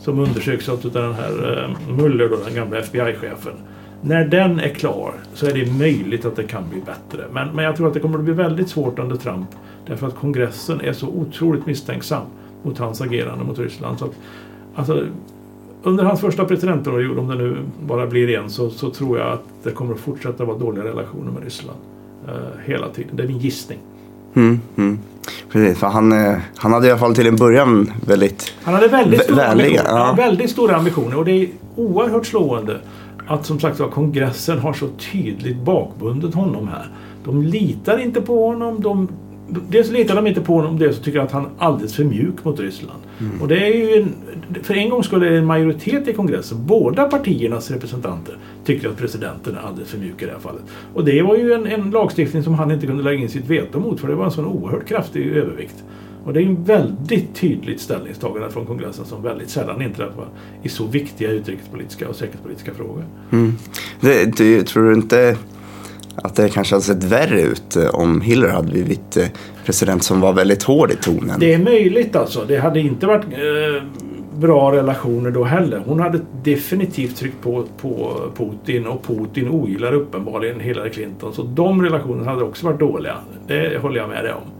som 0.00 0.18
undersöks 0.18 0.68
av 0.68 0.90
den 0.92 1.14
här 1.14 1.64
eh, 1.64 1.94
Muller, 1.94 2.28
då, 2.28 2.36
den 2.46 2.54
gamla 2.54 2.78
FBI-chefen. 2.78 3.54
När 4.02 4.24
den 4.24 4.60
är 4.60 4.68
klar 4.68 5.12
så 5.34 5.46
är 5.46 5.54
det 5.54 5.72
möjligt 5.72 6.24
att 6.24 6.36
det 6.36 6.44
kan 6.44 6.62
bli 6.70 6.80
bättre. 6.80 7.24
Men, 7.32 7.48
men 7.48 7.64
jag 7.64 7.76
tror 7.76 7.88
att 7.88 7.94
det 7.94 8.00
kommer 8.00 8.18
att 8.18 8.24
bli 8.24 8.34
väldigt 8.34 8.68
svårt 8.68 8.98
under 8.98 9.16
Trump. 9.16 9.48
Därför 9.86 10.06
att 10.06 10.14
kongressen 10.14 10.80
är 10.80 10.92
så 10.92 11.06
otroligt 11.08 11.66
misstänksam 11.66 12.22
mot 12.62 12.78
hans 12.78 13.00
agerande 13.00 13.44
mot 13.44 13.58
Ryssland. 13.58 13.98
Så 13.98 14.04
att, 14.04 14.14
alltså, 14.74 15.06
under 15.82 16.04
hans 16.04 16.20
första 16.20 16.44
presidentperiod, 16.44 17.18
om 17.18 17.28
det 17.28 17.34
nu 17.34 17.56
bara 17.86 18.06
blir 18.06 18.38
en, 18.38 18.50
så, 18.50 18.70
så 18.70 18.90
tror 18.90 19.18
jag 19.18 19.32
att 19.32 19.44
det 19.62 19.70
kommer 19.70 19.94
att 19.94 20.00
fortsätta 20.00 20.44
vara 20.44 20.58
dåliga 20.58 20.84
relationer 20.84 21.32
med 21.32 21.42
Ryssland. 21.42 21.78
Eh, 22.28 22.34
hela 22.64 22.88
tiden. 22.88 23.16
Det 23.16 23.22
är 23.22 23.26
min 23.26 23.38
gissning. 23.38 23.78
Mm, 24.34 24.60
mm. 24.76 24.98
Precis, 25.52 25.78
för 25.78 25.86
han, 25.86 26.12
eh, 26.12 26.38
han 26.56 26.72
hade 26.72 26.86
i 26.86 26.90
alla 26.90 26.98
fall 26.98 27.14
till 27.14 27.26
en 27.26 27.36
början 27.36 27.92
väldigt 28.06 28.54
Han 28.62 28.74
hade 28.74 28.88
väldigt 28.88 29.22
stora, 29.22 29.36
vänliga, 29.36 29.80
ambitioner, 29.80 29.98
ja. 29.98 30.14
väldigt 30.16 30.50
stora 30.50 30.76
ambitioner 30.76 31.18
och 31.18 31.24
det 31.24 31.32
är 31.32 31.48
oerhört 31.76 32.26
slående 32.26 32.80
att 33.30 33.46
som 33.46 33.60
sagt 33.60 33.80
var 33.80 33.88
kongressen 33.88 34.58
har 34.58 34.72
så 34.72 34.88
tydligt 35.12 35.56
bakbundit 35.56 36.34
honom 36.34 36.68
här. 36.68 36.86
De 37.24 37.42
litar 37.42 37.98
inte 37.98 38.20
på 38.20 38.46
honom. 38.46 38.82
De, 38.82 39.08
dels 39.68 39.90
litar 39.90 40.16
de 40.16 40.26
inte 40.26 40.40
på 40.40 40.54
honom, 40.54 40.78
dels 40.78 41.00
tycker 41.00 41.20
att 41.20 41.32
han 41.32 41.44
är 41.44 41.50
alldeles 41.58 41.94
för 41.94 42.04
mjuk 42.04 42.44
mot 42.44 42.60
Ryssland. 42.60 43.00
Och 43.40 43.48
det 43.48 43.66
är 43.66 43.74
ju 43.74 44.02
en, 44.02 44.14
för 44.62 44.74
en 44.74 44.90
gång 44.90 45.04
skulle 45.04 45.28
det 45.28 45.38
en 45.38 45.46
majoritet 45.46 46.08
i 46.08 46.12
kongressen. 46.12 46.66
Båda 46.66 47.04
partiernas 47.04 47.70
representanter 47.70 48.36
tycker 48.64 48.88
att 48.88 48.96
presidenten 48.96 49.56
är 49.56 49.60
alldeles 49.60 49.90
för 49.90 49.98
mjuk 49.98 50.22
i 50.22 50.26
det 50.26 50.32
här 50.32 50.38
fallet. 50.38 50.62
Och 50.94 51.04
det 51.04 51.22
var 51.22 51.36
ju 51.36 51.52
en, 51.52 51.66
en 51.66 51.90
lagstiftning 51.90 52.42
som 52.42 52.54
han 52.54 52.70
inte 52.70 52.86
kunde 52.86 53.02
lägga 53.02 53.18
in 53.18 53.28
sitt 53.28 53.46
veto 53.46 53.80
mot 53.80 54.00
för 54.00 54.08
det 54.08 54.14
var 54.14 54.24
en 54.24 54.30
sån 54.30 54.46
oerhört 54.46 54.86
kraftig 54.88 55.26
övervikt. 55.26 55.84
Och 56.24 56.32
det 56.32 56.42
är 56.42 56.46
en 56.46 56.64
väldigt 56.64 57.34
tydligt 57.34 57.80
ställningstagande 57.80 58.50
från 58.50 58.66
kongressen 58.66 59.04
som 59.04 59.22
väldigt 59.22 59.50
sällan 59.50 59.82
inträffar 59.82 60.28
i 60.62 60.68
så 60.68 60.86
viktiga 60.86 61.30
utrikespolitiska 61.30 62.08
och 62.08 62.16
säkerhetspolitiska 62.16 62.74
frågor. 62.74 63.04
Mm. 63.32 63.52
Det, 64.00 64.36
det, 64.36 64.62
tror 64.62 64.84
du 64.84 64.94
inte 64.94 65.36
att 66.16 66.36
det 66.36 66.48
kanske 66.48 66.74
hade 66.74 66.84
sett 66.84 67.04
värre 67.04 67.42
ut 67.42 67.76
eh, 67.76 67.94
om 67.94 68.20
Hillary 68.20 68.50
hade 68.50 68.70
blivit 68.70 69.16
eh, 69.16 69.26
president 69.64 70.02
som 70.02 70.20
var 70.20 70.32
väldigt 70.32 70.62
hård 70.62 70.90
i 70.90 70.96
tonen? 70.96 71.40
Det 71.40 71.54
är 71.54 71.58
möjligt 71.58 72.16
alltså. 72.16 72.44
Det 72.48 72.56
hade 72.56 72.80
inte 72.80 73.06
varit 73.06 73.24
eh, 73.24 73.82
bra 74.38 74.72
relationer 74.72 75.30
då 75.30 75.44
heller. 75.44 75.82
Hon 75.86 76.00
hade 76.00 76.20
definitivt 76.42 77.16
tryckt 77.16 77.40
på, 77.42 77.64
på 77.80 78.20
Putin 78.36 78.86
och 78.86 79.06
Putin 79.06 79.48
ogillar 79.48 79.92
uppenbarligen 79.92 80.60
Hillary 80.60 80.90
Clinton. 80.90 81.34
Så 81.34 81.42
de 81.42 81.82
relationerna 81.82 82.30
hade 82.30 82.44
också 82.44 82.66
varit 82.66 82.80
dåliga. 82.80 83.16
Det 83.46 83.82
håller 83.82 84.00
jag 84.00 84.08
med 84.08 84.24
dig 84.24 84.32
om. 84.32 84.59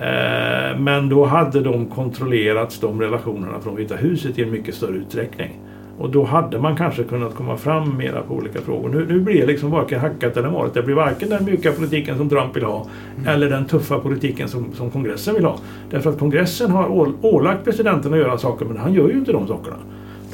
Eh, 0.00 0.78
men 0.78 1.08
då 1.08 1.24
hade 1.24 1.60
de 1.60 1.86
kontrollerats, 1.86 2.80
de 2.80 3.00
relationerna 3.00 3.60
från 3.60 3.76
Vita 3.76 3.96
huset 3.96 4.38
i 4.38 4.42
en 4.42 4.50
mycket 4.50 4.74
större 4.74 4.96
utsträckning. 4.96 5.58
Och 5.98 6.10
då 6.10 6.24
hade 6.24 6.58
man 6.58 6.76
kanske 6.76 7.04
kunnat 7.04 7.34
komma 7.34 7.56
fram 7.56 7.96
mera 7.96 8.22
på 8.22 8.34
olika 8.34 8.60
frågor. 8.60 8.88
Nu, 8.88 9.06
nu 9.08 9.20
blir 9.20 9.40
det 9.40 9.46
liksom 9.46 9.70
varken 9.70 10.00
hackat 10.00 10.36
eller 10.36 10.50
malet. 10.50 10.74
Det 10.74 10.82
blir 10.82 10.94
varken 10.94 11.28
den 11.28 11.44
mjuka 11.44 11.72
politiken 11.72 12.18
som 12.18 12.28
Trump 12.28 12.56
vill 12.56 12.64
ha 12.64 12.86
eller 13.26 13.50
den 13.50 13.64
tuffa 13.64 13.98
politiken 13.98 14.48
som, 14.48 14.72
som 14.74 14.90
kongressen 14.90 15.34
vill 15.34 15.44
ha. 15.44 15.58
Därför 15.90 16.10
att 16.10 16.18
kongressen 16.18 16.70
har 16.70 17.14
ålagt 17.22 17.64
presidenten 17.64 18.12
att 18.12 18.18
göra 18.18 18.38
saker 18.38 18.64
men 18.64 18.76
han 18.76 18.94
gör 18.94 19.08
ju 19.08 19.14
inte 19.14 19.32
de 19.32 19.46
sakerna. 19.46 19.76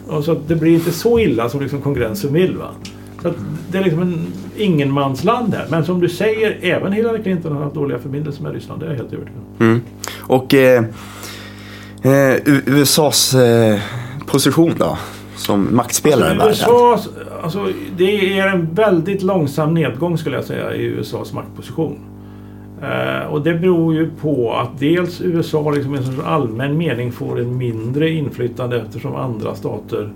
Och 0.09 0.25
så 0.25 0.37
det 0.47 0.57
blir 0.57 0.75
inte 0.75 0.93
så 0.93 1.19
illa 1.19 1.49
som 1.49 1.61
liksom 1.61 1.81
kongressen 1.81 2.33
vill. 2.33 2.57
Va? 2.57 2.71
Så 3.23 3.33
det 3.71 3.79
är 3.79 3.83
liksom 3.83 4.03
en 4.03 4.27
ingenmansland 4.57 5.55
här. 5.55 5.67
Men 5.71 5.85
som 5.85 6.01
du 6.01 6.09
säger, 6.09 6.59
även 6.63 6.93
Hillary 6.93 7.23
Clinton 7.23 7.53
har 7.53 7.63
haft 7.63 7.75
dåliga 7.75 7.99
förbindelser 7.99 8.43
med 8.43 8.53
Ryssland. 8.53 8.81
Det 8.81 8.87
är 8.87 8.91
jag 8.91 8.97
helt 8.97 9.13
övertygad 9.13 9.43
om. 9.59 9.67
Mm. 9.67 9.81
Och 10.21 10.55
eh, 10.55 10.85
eh, 12.03 12.37
USAs 12.67 13.35
eh, 13.35 13.81
position 14.27 14.75
då? 14.79 14.99
Som 15.37 15.77
maktspelare 15.77 16.37
i 16.37 16.41
Alltså, 16.41 16.71
världen? 16.71 17.33
Alltså, 17.43 17.69
det 17.97 18.39
är 18.39 18.47
en 18.47 18.75
väldigt 18.75 19.23
långsam 19.23 19.75
nedgång 19.75 20.19
skulle 20.19 20.37
jag 20.37 20.45
säga 20.45 20.75
i 20.75 20.85
USAs 20.85 21.33
maktposition. 21.33 21.99
Eh, 22.83 23.27
och 23.27 23.43
det 23.43 23.55
beror 23.55 23.95
ju 23.95 24.11
på 24.11 24.55
att 24.55 24.79
dels 24.79 25.21
USA 25.21 25.71
liksom 25.71 25.95
i 25.95 25.99
en 25.99 26.21
allmän 26.25 26.79
mening 26.79 27.13
får 27.13 27.41
en 27.41 27.57
mindre 27.57 28.11
inflytande 28.11 28.77
eftersom 28.81 29.17
andra 29.17 29.55
stater 29.55 30.13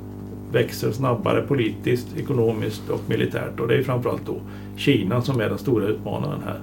växer 0.53 0.93
snabbare 0.93 1.43
politiskt, 1.43 2.17
ekonomiskt 2.19 2.89
och 2.91 3.01
militärt. 3.07 3.61
Och 3.61 3.69
det 3.69 3.75
är 3.75 3.83
framförallt 3.83 4.27
då 4.27 4.37
Kina 4.77 5.23
som 5.23 5.41
är 5.41 5.49
den 5.49 5.59
stora 5.59 5.87
utmanaren 5.87 6.41
här. 6.45 6.61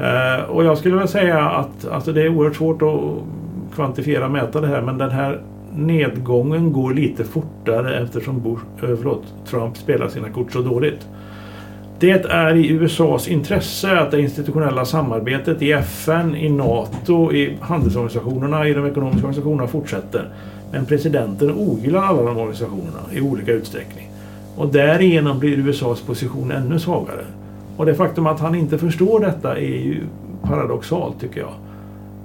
Eh, 0.00 0.44
och 0.44 0.64
jag 0.64 0.78
skulle 0.78 0.96
väl 0.96 1.08
säga 1.08 1.40
att 1.40 1.88
alltså 1.88 2.12
det 2.12 2.22
är 2.22 2.28
oerhört 2.28 2.56
svårt 2.56 2.82
att 2.82 3.00
kvantifiera 3.74 4.24
och 4.24 4.30
mäta 4.30 4.60
det 4.60 4.66
här 4.66 4.82
men 4.82 4.98
den 4.98 5.10
här 5.10 5.42
nedgången 5.76 6.72
går 6.72 6.94
lite 6.94 7.24
fortare 7.24 7.98
eftersom 8.02 8.42
Bush, 8.42 8.62
eh, 8.82 8.96
förlåt, 8.96 9.24
Trump 9.46 9.76
spelar 9.76 10.08
sina 10.08 10.30
kort 10.30 10.52
så 10.52 10.60
dåligt. 10.60 11.08
Det 11.98 12.24
är 12.24 12.54
i 12.54 12.68
USAs 12.68 13.28
intresse 13.28 13.98
att 14.00 14.10
det 14.10 14.20
institutionella 14.20 14.84
samarbetet 14.84 15.62
i 15.62 15.72
FN, 15.72 16.36
i 16.36 16.48
NATO, 16.48 17.32
i 17.32 17.56
handelsorganisationerna, 17.60 18.68
i 18.68 18.74
de 18.74 18.86
ekonomiska 18.86 19.26
organisationerna 19.26 19.66
fortsätter. 19.66 20.28
Men 20.74 20.86
presidenten 20.86 21.50
ogillar 21.50 22.02
alla 22.02 22.22
de 22.22 22.36
organisationerna 22.36 23.00
i 23.12 23.20
olika 23.20 23.52
utsträckning. 23.52 24.10
Och 24.56 24.68
därigenom 24.68 25.38
blir 25.38 25.58
USAs 25.58 26.00
position 26.00 26.50
ännu 26.50 26.78
svagare. 26.78 27.24
Och 27.76 27.86
det 27.86 27.94
faktum 27.94 28.26
att 28.26 28.40
han 28.40 28.54
inte 28.54 28.78
förstår 28.78 29.20
detta 29.20 29.56
är 29.56 29.60
ju 29.60 30.00
paradoxalt 30.42 31.20
tycker 31.20 31.40
jag. 31.40 31.52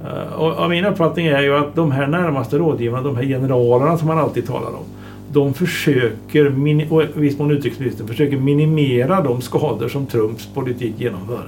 Eh, 0.06 0.34
och 0.34 0.64
och 0.64 0.70
min 0.70 0.86
uppfattning 0.86 1.28
är 1.28 1.42
ju 1.42 1.56
att 1.56 1.76
de 1.76 1.92
här 1.92 2.08
närmaste 2.08 2.58
rådgivarna, 2.58 3.04
de 3.04 3.16
här 3.16 3.24
generalerna 3.24 3.98
som 3.98 4.08
man 4.08 4.18
alltid 4.18 4.48
talar 4.48 4.70
om. 4.70 4.86
De 5.32 5.54
försöker, 5.54 6.46
och 6.90 7.04
i 7.04 7.08
viss 7.16 7.40
mån 7.40 7.52
utrikesministern, 7.52 8.08
försöker 8.08 8.38
minimera 8.38 9.22
de 9.22 9.42
skador 9.42 9.88
som 9.88 10.06
Trumps 10.06 10.48
politik 10.54 10.94
genomför. 10.98 11.44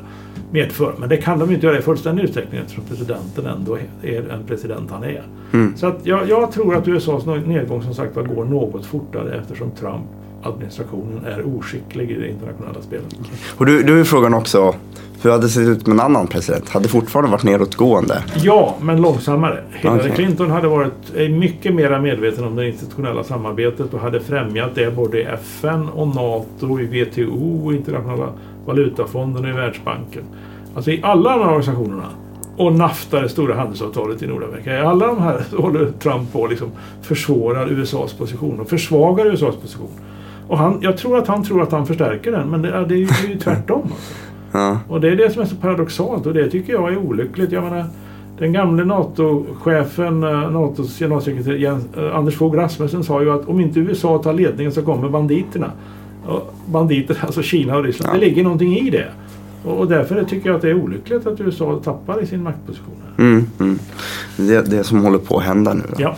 Medför. 0.51 0.93
Men 0.97 1.09
det 1.09 1.17
kan 1.17 1.39
de 1.39 1.51
inte 1.51 1.65
göra 1.65 1.79
i 1.79 1.81
fullständig 1.81 2.23
utsträckning 2.23 2.61
eftersom 2.61 2.83
presidenten 2.83 3.45
ändå 3.45 3.77
är 4.03 4.29
en 4.29 4.43
president 4.47 4.91
han 4.91 5.03
är. 5.03 5.23
Mm. 5.53 5.73
Så 5.77 5.87
att 5.87 5.99
jag, 6.03 6.29
jag 6.29 6.51
tror 6.51 6.75
att 6.75 6.87
USAs 6.87 7.25
nedgång 7.25 7.83
som 7.83 7.93
sagt 7.93 8.15
går 8.15 8.45
något 8.45 8.85
fortare 8.85 9.39
eftersom 9.39 9.71
Trump 9.71 10.05
administrationen 10.43 11.25
är 11.25 11.57
oskicklig 11.57 12.11
i 12.11 12.13
det 12.13 12.27
internationella 12.29 12.81
spelet. 12.81 13.15
Och 13.57 13.65
du, 13.65 13.83
du 13.83 13.99
är 13.99 14.03
frågan 14.03 14.33
också, 14.33 14.75
hur 15.23 15.31
hade 15.31 15.43
det 15.43 15.49
sett 15.49 15.67
ut 15.67 15.87
med 15.87 15.93
en 15.93 15.99
annan 15.99 16.27
president? 16.27 16.69
Hade 16.69 16.87
fortfarande 16.89 17.31
varit 17.31 17.43
nedåtgående? 17.43 18.23
Ja, 18.43 18.75
men 18.81 19.01
långsammare. 19.01 19.63
Hillary 19.73 19.99
Okej. 19.99 20.11
Clinton 20.15 20.51
hade 20.51 20.67
varit 20.67 21.13
mycket 21.29 21.73
mer 21.75 21.99
medveten 21.99 22.43
om 22.43 22.55
det 22.55 22.67
institutionella 22.67 23.23
samarbetet 23.23 23.93
och 23.93 23.99
hade 23.99 24.19
främjat 24.19 24.69
det 24.75 24.95
både 24.95 25.21
i 25.21 25.23
FN 25.23 25.89
och 25.89 26.07
NATO, 26.07 26.79
i 26.79 26.85
WTO, 27.03 27.71
internationella 27.73 28.29
valutafonden 28.65 29.43
och 29.43 29.49
i 29.49 29.53
Världsbanken. 29.53 30.23
Alltså 30.75 30.91
i 30.91 30.99
alla 31.03 31.29
de 31.31 31.39
här 31.39 31.47
organisationerna 31.47 32.05
och 32.57 32.73
NAFTA, 32.73 33.21
det 33.21 33.29
stora 33.29 33.55
handelsavtalet 33.55 34.23
i 34.23 34.27
Nordamerika. 34.27 34.77
I 34.77 34.81
alla 34.81 35.07
de 35.07 35.21
här 35.21 35.43
håller 35.57 35.91
Trump 35.99 36.33
på 36.33 36.47
liksom 36.47 36.67
försvårar 37.01 37.67
USAs 37.71 38.13
position 38.13 38.59
och 38.59 38.69
försvagar 38.69 39.25
USAs 39.25 39.55
position. 39.55 39.89
Och 40.47 40.57
han, 40.57 40.77
jag 40.81 40.97
tror 40.97 41.17
att 41.17 41.27
han 41.27 41.43
tror 41.43 41.61
att 41.63 41.71
han 41.71 41.85
förstärker 41.85 42.31
den, 42.31 42.49
men 42.49 42.61
det, 42.61 42.69
är- 42.69 42.85
det 42.85 42.93
är 42.95 42.97
ju, 42.97 43.05
det 43.05 43.27
är 43.27 43.31
ju 43.33 43.37
tvärtom. 43.39 43.81
Alltså. 43.83 43.95
Ja. 44.51 44.79
Och 44.87 45.01
det 45.01 45.09
är 45.09 45.15
det 45.15 45.29
som 45.33 45.41
är 45.41 45.45
så 45.45 45.55
paradoxalt 45.55 46.25
och 46.25 46.33
det 46.33 46.49
tycker 46.49 46.73
jag 46.73 46.93
är 46.93 46.97
olyckligt. 46.97 47.51
Jag 47.51 47.63
menar, 47.63 47.85
den 48.39 48.53
gamle 48.53 48.85
NATO-chefen, 48.85 50.23
eh, 50.23 50.51
NATOs 50.51 50.99
generalsekreterare 50.99 51.57
Jens, 51.57 51.85
eh, 51.97 52.15
Anders 52.15 52.35
Fogh 52.35 52.57
Rasmussen 52.57 53.03
sa 53.03 53.21
ju 53.21 53.31
att 53.31 53.47
om 53.47 53.59
inte 53.59 53.79
USA 53.79 54.17
tar 54.23 54.33
ledningen 54.33 54.71
så 54.71 54.81
kommer 54.81 55.09
banditerna. 55.09 55.71
Och 56.25 56.53
banditer, 56.65 57.17
alltså 57.25 57.41
Kina 57.41 57.77
och 57.77 57.83
Ryssland. 57.83 58.15
Ja. 58.15 58.19
Det 58.19 58.25
ligger 58.25 58.43
någonting 58.43 58.77
i 58.77 58.89
det. 58.89 59.07
Och, 59.63 59.87
därför 59.87 60.23
tycker 60.23 60.49
jag 60.49 60.55
att 60.55 60.61
det 60.61 60.69
är 60.69 60.83
olyckligt 60.83 61.27
att 61.27 61.41
USA 61.41 61.81
tappar 61.83 62.23
i 62.23 62.27
sin 62.27 62.43
maktposition. 62.43 62.95
Mm, 63.17 63.45
mm. 63.59 63.79
Det, 64.37 64.61
det 64.61 64.83
som 64.83 65.03
håller 65.03 65.17
på 65.17 65.37
att 65.37 65.43
hända 65.43 65.73
nu. 65.73 65.83
Då. 65.89 66.01
Ja. 66.01 66.15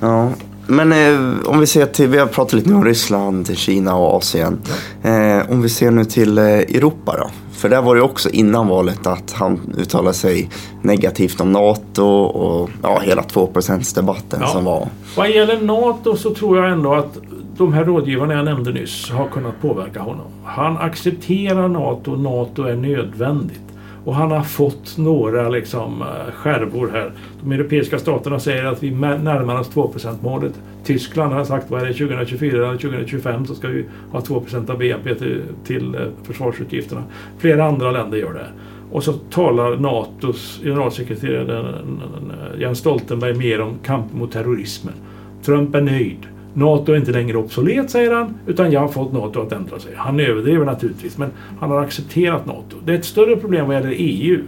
Ja. 0.00 0.32
Men 0.70 0.92
eh, 0.92 1.48
om 1.50 1.60
vi 1.60 1.66
ser 1.66 1.86
till, 1.86 2.08
vi 2.08 2.18
har 2.18 2.26
pratat 2.26 2.52
lite 2.52 2.68
nu 2.68 2.74
om 2.74 2.84
Ryssland, 2.84 3.56
Kina 3.58 3.96
och 3.96 4.14
Asien. 4.16 4.58
Eh, 5.02 5.50
om 5.50 5.62
vi 5.62 5.68
ser 5.68 5.90
nu 5.90 6.04
till 6.04 6.38
eh, 6.38 6.44
Europa 6.44 7.16
då. 7.18 7.30
För 7.52 7.68
där 7.68 7.82
var 7.82 7.96
det 7.96 8.02
också 8.02 8.30
innan 8.30 8.68
valet 8.68 9.06
att 9.06 9.32
han 9.32 9.60
uttalade 9.78 10.14
sig 10.14 10.50
negativt 10.82 11.40
om 11.40 11.52
NATO 11.52 12.04
och 12.04 12.70
ja, 12.82 13.00
hela 13.04 13.22
2%-debatten 13.22 14.38
Ja. 14.42 14.46
som 14.48 14.64
var. 14.64 14.88
Vad 15.16 15.30
gäller 15.30 15.60
NATO 15.60 16.16
så 16.16 16.34
tror 16.34 16.58
jag 16.58 16.70
ändå 16.72 16.94
att 16.94 17.18
de 17.56 17.72
här 17.72 17.84
rådgivarna 17.84 18.34
jag 18.34 18.44
nämnde 18.44 18.72
nyss 18.72 19.10
har 19.10 19.28
kunnat 19.28 19.60
påverka 19.62 20.00
honom. 20.00 20.26
Han 20.44 20.76
accepterar 20.76 21.68
NATO, 21.68 22.16
NATO 22.16 22.62
är 22.62 22.76
nödvändigt. 22.76 23.60
Och 24.04 24.14
han 24.14 24.30
har 24.30 24.42
fått 24.42 24.98
några 24.98 25.48
liksom, 25.48 26.02
eh, 26.02 26.32
skärvor 26.32 26.90
här. 26.92 27.12
De 27.42 27.52
europeiska 27.52 27.98
staterna 27.98 28.40
säger 28.40 28.64
att 28.64 28.82
vi 28.82 28.90
närmar 28.90 29.60
oss 29.60 29.70
2%-målet. 29.70 30.52
Tyskland 30.84 31.32
har 31.32 31.44
sagt 31.44 31.70
vad 31.70 31.82
är 31.82 31.86
det, 31.86 31.92
2024 31.92 32.68
eller 32.68 32.78
2025 32.78 33.46
så 33.46 33.54
ska 33.54 33.68
vi 33.68 33.84
ha 34.10 34.20
2% 34.20 34.70
av 34.70 34.78
BNP 34.78 35.14
till, 35.14 35.42
till 35.64 35.94
eh, 35.94 36.00
försvarsutgifterna. 36.22 37.02
Flera 37.38 37.64
andra 37.64 37.90
länder 37.90 38.18
gör 38.18 38.34
det. 38.34 38.46
Och 38.90 39.04
så 39.04 39.12
talar 39.12 39.76
NATOs 39.76 40.60
generalsekreterare 40.62 41.68
eh, 41.68 42.60
Jens 42.60 42.78
Stoltenberg 42.78 43.34
mer 43.34 43.60
om 43.60 43.78
kamp 43.84 44.12
mot 44.12 44.32
terrorismen. 44.32 44.94
Trump 45.42 45.74
är 45.74 45.80
nöjd. 45.80 46.26
NATO 46.54 46.92
är 46.92 46.96
inte 46.96 47.12
längre 47.12 47.36
obsolet, 47.36 47.90
säger 47.90 48.12
han, 48.12 48.34
utan 48.46 48.72
jag 48.72 48.80
har 48.80 48.88
fått 48.88 49.12
NATO 49.12 49.40
att 49.40 49.52
ändra 49.52 49.78
sig. 49.78 49.92
Han 49.96 50.20
överdriver 50.20 50.64
naturligtvis, 50.64 51.18
men 51.18 51.30
han 51.60 51.70
har 51.70 51.80
accepterat 51.80 52.46
NATO. 52.46 52.76
Det 52.84 52.92
är 52.92 52.98
ett 52.98 53.04
större 53.04 53.36
problem 53.36 53.66
vad 53.66 53.76
gäller 53.76 53.94
EU. 53.96 54.40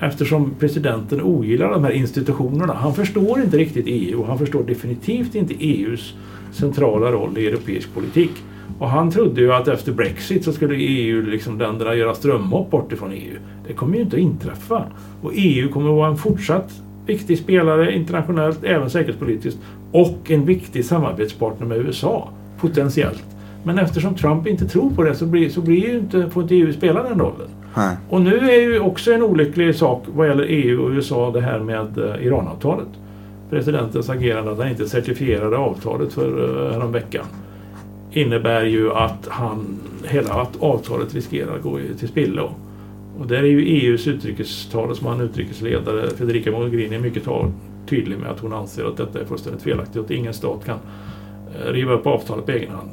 Eftersom 0.00 0.54
presidenten 0.60 1.22
ogillar 1.22 1.70
de 1.70 1.84
här 1.84 1.90
institutionerna. 1.90 2.72
Han 2.72 2.94
förstår 2.94 3.40
inte 3.40 3.56
riktigt 3.56 3.84
EU 3.88 4.20
och 4.20 4.26
han 4.26 4.38
förstår 4.38 4.62
definitivt 4.62 5.34
inte 5.34 5.54
EUs 5.54 6.14
centrala 6.52 7.12
roll 7.12 7.38
i 7.38 7.46
europeisk 7.46 7.94
politik. 7.94 8.30
Och 8.78 8.88
han 8.88 9.10
trodde 9.10 9.40
ju 9.40 9.52
att 9.52 9.68
efter 9.68 9.92
Brexit 9.92 10.44
så 10.44 10.52
skulle 10.52 10.74
EU-länderna 10.74 11.30
liksom, 11.30 11.98
göra 11.98 12.14
strömhopp 12.14 12.70
bort 12.70 12.92
ifrån 12.92 13.12
EU. 13.12 13.36
Det 13.66 13.72
kommer 13.72 13.96
ju 13.96 14.02
inte 14.02 14.16
att 14.16 14.22
inträffa. 14.22 14.84
Och 15.22 15.32
EU 15.34 15.68
kommer 15.68 15.90
att 15.90 15.96
vara 15.96 16.08
en 16.08 16.16
fortsatt 16.16 16.72
viktig 17.06 17.38
spelare 17.38 17.94
internationellt, 17.94 18.64
även 18.64 18.90
säkerhetspolitiskt. 18.90 19.60
Och 19.92 20.30
en 20.30 20.44
viktig 20.44 20.84
samarbetspartner 20.84 21.66
med 21.66 21.78
USA, 21.78 22.28
potentiellt. 22.60 23.24
Men 23.62 23.78
eftersom 23.78 24.14
Trump 24.14 24.46
inte 24.46 24.68
tror 24.68 24.90
på 24.90 25.02
det 25.02 25.14
så, 25.14 25.26
blir, 25.26 25.48
så 25.48 25.60
blir 25.60 25.88
ju 25.88 25.98
inte, 25.98 26.30
får 26.30 26.42
inte 26.42 26.54
EU 26.54 26.72
spela 26.72 27.02
den 27.02 27.18
rollen. 27.18 27.48
Nej. 27.76 27.96
Och 28.08 28.20
nu 28.20 28.50
är 28.50 28.60
ju 28.60 28.80
också 28.80 29.12
en 29.12 29.22
olycklig 29.22 29.74
sak 29.74 30.04
vad 30.14 30.28
gäller 30.28 30.46
EU 30.48 30.82
och 30.82 30.90
USA 30.90 31.30
det 31.30 31.40
här 31.40 31.58
med 31.58 31.98
uh, 31.98 32.26
Iranavtalet. 32.26 32.88
Presidentens 33.50 34.10
agerande 34.10 34.52
att 34.52 34.58
han 34.58 34.68
inte 34.68 34.88
certifierade 34.88 35.56
avtalet 35.56 36.12
för 36.12 36.38
uh, 36.38 36.72
häromveckan 36.72 37.24
innebär 38.12 38.64
ju 38.64 38.92
att 38.92 39.28
han, 39.28 39.78
hela 40.04 40.34
att 40.34 40.62
avtalet 40.62 41.14
riskerar 41.14 41.56
att 41.56 41.62
gå 41.62 41.78
till 41.98 42.08
spillo. 42.08 42.50
Och 43.18 43.26
där 43.26 43.38
är 43.38 43.46
ju 43.46 43.64
EUs 43.64 44.06
utrikestalesman, 44.06 45.20
utrikesledare 45.20 46.10
Federica 46.10 46.50
Mogherini 46.50 46.98
mycket 46.98 47.24
tydlig 47.90 48.18
med 48.18 48.30
att 48.30 48.40
hon 48.40 48.52
anser 48.52 48.84
att 48.84 48.96
detta 48.96 49.20
är 49.20 49.24
fullständigt 49.24 49.62
felaktigt 49.62 49.96
och 49.96 50.04
att 50.04 50.10
ingen 50.10 50.34
stat 50.34 50.64
kan 50.64 50.78
eh, 51.54 51.72
riva 51.72 51.92
upp 51.92 52.06
avtalet 52.06 52.46
på 52.46 52.52
egen 52.52 52.70
hand. 52.70 52.90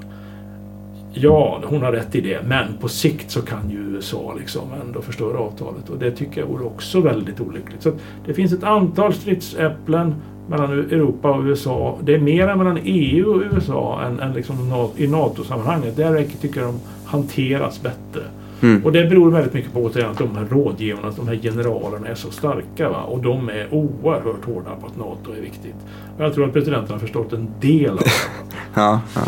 Ja, 1.14 1.62
hon 1.66 1.82
har 1.82 1.92
rätt 1.92 2.16
i 2.16 2.22
det, 2.22 2.40
men 2.48 2.78
på 2.82 2.88
sikt 2.88 3.32
så 3.32 3.42
kan 3.42 3.70
ju 3.70 3.78
USA 3.78 4.36
liksom 4.40 4.62
ändå 4.82 5.02
förstöra 5.02 5.40
avtalet 5.40 5.90
och 5.90 5.98
det 5.98 6.12
tycker 6.12 6.42
jag 6.42 6.48
vore 6.48 6.64
också 6.64 7.02
väldigt 7.02 7.40
olyckligt. 7.40 7.82
Så 7.82 7.92
det 8.26 8.34
finns 8.34 8.54
ett 8.54 8.64
antal 8.64 9.14
stridsäpplen 9.14 10.16
mellan 10.50 10.72
Europa 10.72 11.32
och 11.32 11.44
USA. 11.44 11.98
Det 12.04 12.14
är 12.16 12.20
mer 12.20 12.56
mellan 12.56 12.80
EU 12.84 13.30
och 13.30 13.42
USA 13.52 14.02
än, 14.02 14.20
än 14.20 14.34
liksom 14.34 14.56
i 14.98 15.08
NATO-sammanhanget. 15.08 15.96
Där 15.96 16.26
tycker 16.42 16.62
jag 16.62 16.70
de 16.70 16.80
hanteras 17.06 17.82
bättre. 17.82 18.24
Mm. 18.62 18.86
Och 18.86 18.92
det 18.92 19.06
beror 19.06 19.32
väldigt 19.32 19.54
mycket 19.54 19.74
på 19.74 19.86
att 19.86 19.94
de 20.18 20.36
här 20.36 20.46
rådgivarna, 20.50 21.14
de 21.16 21.28
här 21.28 21.36
generalerna 21.36 22.08
är 22.08 22.16
så 22.16 22.32
starka. 22.32 22.90
Va? 22.90 23.02
Och 23.02 23.22
de 23.22 23.50
är 23.50 23.74
oerhört 23.74 24.46
hårda 24.46 24.76
på 24.82 24.88
att 24.88 24.98
NATO 24.98 25.32
är 25.38 25.42
viktigt. 25.42 25.76
Och 26.18 26.24
jag 26.24 26.34
tror 26.34 26.46
att 26.46 26.54
presidenten 26.54 26.92
har 26.92 27.00
förstått 27.00 27.34
en 27.34 27.48
del 27.62 27.90
av 27.90 27.98
det. 27.98 28.12
ja, 28.74 29.02
ja. 29.16 29.22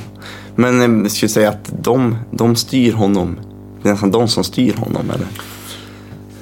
Men 0.55 0.81
eh, 0.81 1.01
jag 1.01 1.11
skulle 1.11 1.29
säga 1.29 1.49
att 1.49 1.73
de, 1.83 2.15
de 2.31 2.55
styr 2.55 2.93
honom. 2.93 3.39
Det 3.81 3.89
är 3.89 3.93
nästan 3.93 4.11
de 4.11 4.27
som 4.27 4.43
styr 4.43 4.73
honom 4.73 5.09
eller? 5.15 5.27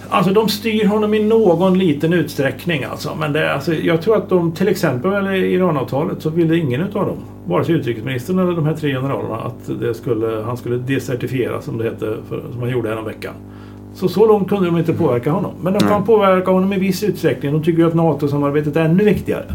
Alltså 0.10 0.34
de 0.34 0.50
styr 0.50 0.86
honom 0.86 1.14
i 1.14 1.24
någon 1.24 1.78
liten 1.78 2.14
utsträckning 2.14 2.84
alltså. 2.84 3.16
Men 3.20 3.34
det, 3.34 3.54
alltså, 3.54 3.74
jag 3.74 4.02
tror 4.02 4.18
att 4.18 4.30
de 4.30 4.52
till 4.52 4.68
exempel 4.68 5.36
i 5.36 5.54
Iranavtalet 5.54 6.22
så 6.22 6.30
ville 6.30 6.58
ingen 6.58 6.82
av 6.82 6.90
dem, 6.92 7.18
vare 7.46 7.66
sig 7.66 7.76
utrikesministern 7.76 8.40
eller 8.40 8.52
de 8.52 8.66
här 8.66 8.74
tre 8.74 8.94
generalerna, 8.94 9.36
att 9.36 9.80
det 9.80 9.94
skulle, 9.94 10.44
han 10.46 10.58
skulle 10.58 10.78
desertifieras 10.78 11.66
som 11.66 11.78
det 11.78 11.84
heter, 11.84 12.18
för, 12.30 12.44
som 12.52 12.62
han 12.62 12.70
gjorde 12.70 13.02
veckan. 13.06 13.34
Så 13.94 14.08
så 14.08 14.28
långt 14.28 14.50
kunde 14.50 14.66
de 14.66 14.78
inte 14.78 14.94
påverka 14.94 15.32
honom. 15.32 15.52
Men 15.62 15.74
de 15.74 15.80
kan 15.80 15.92
mm. 15.92 16.04
påverka 16.04 16.52
honom 16.52 16.74
i 16.74 16.80
viss 16.80 17.04
utsträckning. 17.04 17.54
De 17.54 17.64
tycker 17.64 17.80
ju 17.80 17.88
att 17.88 17.94
NATO-samarbetet 17.94 18.76
är 18.76 18.84
ännu 18.84 19.04
viktigare. 19.04 19.46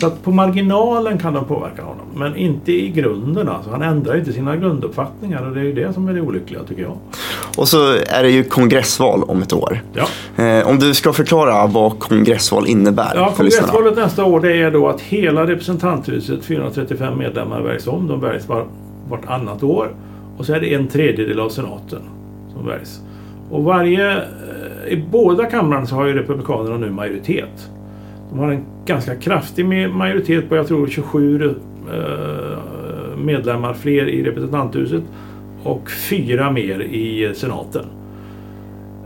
Så 0.00 0.06
att 0.06 0.22
på 0.22 0.30
marginalen 0.30 1.18
kan 1.18 1.34
de 1.34 1.44
påverka 1.44 1.82
honom. 1.82 2.06
Men 2.14 2.36
inte 2.36 2.72
i 2.72 2.90
grunden. 2.90 3.48
Alltså. 3.48 3.70
Han 3.70 3.82
ändrar 3.82 4.18
inte 4.18 4.32
sina 4.32 4.56
grunduppfattningar 4.56 5.46
och 5.46 5.54
det 5.54 5.60
är 5.60 5.64
ju 5.64 5.72
det 5.72 5.92
som 5.92 6.08
är 6.08 6.14
det 6.14 6.20
olyckliga 6.20 6.62
tycker 6.62 6.82
jag. 6.82 6.96
Och 7.56 7.68
så 7.68 7.92
är 7.92 8.22
det 8.22 8.30
ju 8.30 8.44
kongressval 8.44 9.22
om 9.22 9.42
ett 9.42 9.52
år. 9.52 9.80
Ja. 9.92 10.44
Eh, 10.44 10.68
om 10.68 10.78
du 10.78 10.94
ska 10.94 11.12
förklara 11.12 11.66
vad 11.66 11.98
kongressval 11.98 12.66
innebär 12.66 13.12
Ja, 13.14 13.32
kongressvalet 13.36 13.96
nästa 13.96 14.24
år 14.24 14.40
det 14.40 14.56
är 14.56 14.70
då 14.70 14.88
att 14.88 15.00
hela 15.00 15.46
representanthuset, 15.46 16.44
435 16.44 17.18
medlemmar 17.18 17.60
väljs 17.60 17.86
om. 17.86 18.06
De 18.06 18.20
väljs 18.20 18.48
var, 18.48 18.66
vartannat 19.10 19.62
år. 19.62 19.94
Och 20.38 20.46
så 20.46 20.52
är 20.52 20.60
det 20.60 20.74
en 20.74 20.88
tredjedel 20.88 21.40
av 21.40 21.48
senaten 21.48 22.02
som 22.54 22.66
väljs. 22.66 23.00
Och 23.50 23.64
varje, 23.64 24.12
eh, 24.12 24.88
i 24.88 25.04
båda 25.10 25.44
kamrarna 25.44 25.86
så 25.86 25.94
har 25.94 26.06
ju 26.06 26.12
Republikanerna 26.12 26.76
nu 26.76 26.90
majoritet. 26.90 27.70
De 28.30 28.38
har 28.38 28.50
en 28.50 28.64
ganska 28.86 29.14
kraftig 29.16 29.66
majoritet 29.90 30.48
på, 30.48 30.56
jag 30.56 30.66
tror 30.66 30.86
27 30.86 31.44
eh, 31.44 33.18
medlemmar 33.18 33.74
fler 33.74 34.08
i 34.08 34.22
representanthuset 34.22 35.02
och 35.62 35.90
fyra 35.90 36.50
mer 36.50 36.80
i 36.80 37.32
senaten. 37.34 37.84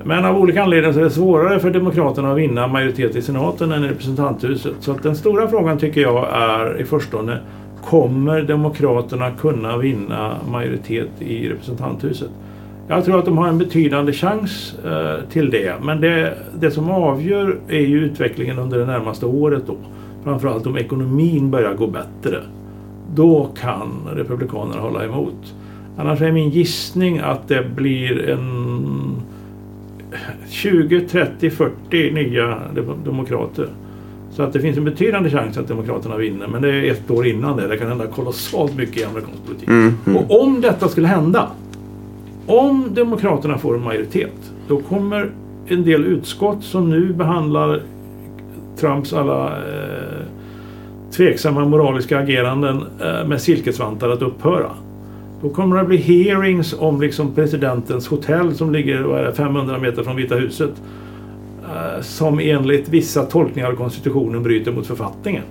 Men 0.05 0.25
av 0.25 0.39
olika 0.39 0.63
anledningar 0.63 0.93
så 0.93 1.01
är 1.01 1.05
det 1.05 1.11
svårare 1.11 1.61
för 1.61 1.71
Demokraterna 1.71 2.33
att 2.33 2.39
vinna 2.39 2.67
majoritet 2.67 3.17
i 3.17 3.23
senaten 3.23 3.73
än 3.73 3.85
i 3.85 3.89
representanthuset. 3.89 4.75
Så 4.81 4.93
att 4.93 5.03
den 5.03 5.17
stora 5.17 5.49
frågan 5.49 5.79
tycker 5.79 6.01
jag 6.01 6.29
är 6.33 6.81
i 6.81 6.85
förstone 6.85 7.39
Kommer 7.85 8.43
Demokraterna 8.43 9.31
kunna 9.31 9.77
vinna 9.77 10.37
majoritet 10.51 11.09
i 11.19 11.49
representanthuset? 11.49 12.31
Jag 12.89 13.05
tror 13.05 13.19
att 13.19 13.25
de 13.25 13.39
har 13.39 13.49
en 13.49 13.59
betydande 13.59 14.13
chans 14.13 14.75
eh, 14.85 15.29
till 15.31 15.51
det. 15.51 15.75
Men 15.83 16.01
det, 16.01 16.39
det 16.61 16.71
som 16.71 16.91
avgör 16.91 17.59
är 17.69 17.81
ju 17.81 18.05
utvecklingen 18.05 18.59
under 18.59 18.79
det 18.79 18.87
närmaste 18.87 19.27
året 19.27 19.63
då. 19.67 19.77
Framförallt 20.25 20.67
om 20.67 20.77
ekonomin 20.79 21.51
börjar 21.51 21.75
gå 21.75 21.87
bättre. 21.87 22.41
Då 23.15 23.51
kan 23.61 24.09
Republikanerna 24.15 24.81
hålla 24.81 25.05
emot. 25.05 25.55
Annars 25.97 26.21
är 26.21 26.33
min 26.33 26.51
gissning 26.51 27.19
att 27.19 27.49
det 27.49 27.65
blir 27.77 28.29
en 28.31 29.23
20, 30.49 31.01
30, 31.01 31.51
40 31.51 32.11
nya 32.11 32.59
demokrater. 33.05 33.69
Så 34.31 34.43
att 34.43 34.53
det 34.53 34.61
finns 34.61 34.77
en 34.77 34.85
betydande 34.85 35.31
chans 35.31 35.59
att 35.59 35.69
Demokraterna 35.69 36.17
vinner. 36.17 36.47
Men 36.47 36.63
det 36.63 36.69
är 36.69 36.91
ett 36.91 37.11
år 37.11 37.27
innan 37.27 37.57
det. 37.57 37.69
Det 37.69 37.77
kan 37.77 37.89
hända 37.89 38.07
kolossalt 38.07 38.77
mycket 38.77 38.97
i 38.97 39.05
amerikansk 39.05 39.47
politik. 39.47 39.69
Mm, 39.69 39.95
mm. 40.07 40.17
Och 40.17 40.43
om 40.43 40.61
detta 40.61 40.89
skulle 40.89 41.07
hända 41.07 41.51
om 42.47 42.95
Demokraterna 42.95 43.59
får 43.59 43.75
en 43.75 43.85
majoritet 43.85 44.53
då 44.69 44.81
kommer 44.81 45.31
en 45.67 45.85
del 45.85 46.05
utskott 46.05 46.65
som 46.65 46.91
nu 46.91 47.13
behandlar 47.13 47.81
Trumps 48.77 49.13
alla 49.13 49.47
eh, 49.47 50.27
tveksamma 51.17 51.65
moraliska 51.65 52.19
ageranden 52.19 52.85
eh, 53.01 53.29
med 53.29 53.41
silkesvantar 53.41 54.09
att 54.09 54.23
upphöra. 54.23 54.71
Då 55.43 55.49
kommer 55.49 55.77
det 55.77 55.85
bli 55.85 55.97
hearings 55.97 56.75
om 56.79 57.01
liksom 57.01 57.35
presidentens 57.35 58.09
hotell 58.09 58.55
som 58.55 58.73
ligger 58.73 59.33
500 59.33 59.79
meter 59.79 60.03
från 60.03 60.17
Vita 60.17 60.35
huset. 60.35 60.83
Eh, 61.65 62.01
som 62.01 62.39
enligt 62.39 62.89
vissa 62.89 63.23
tolkningar 63.23 63.69
av 63.69 63.77
konstitutionen 63.77 64.43
bryter 64.43 64.73
mot 64.73 64.87
författningen. 64.87 65.43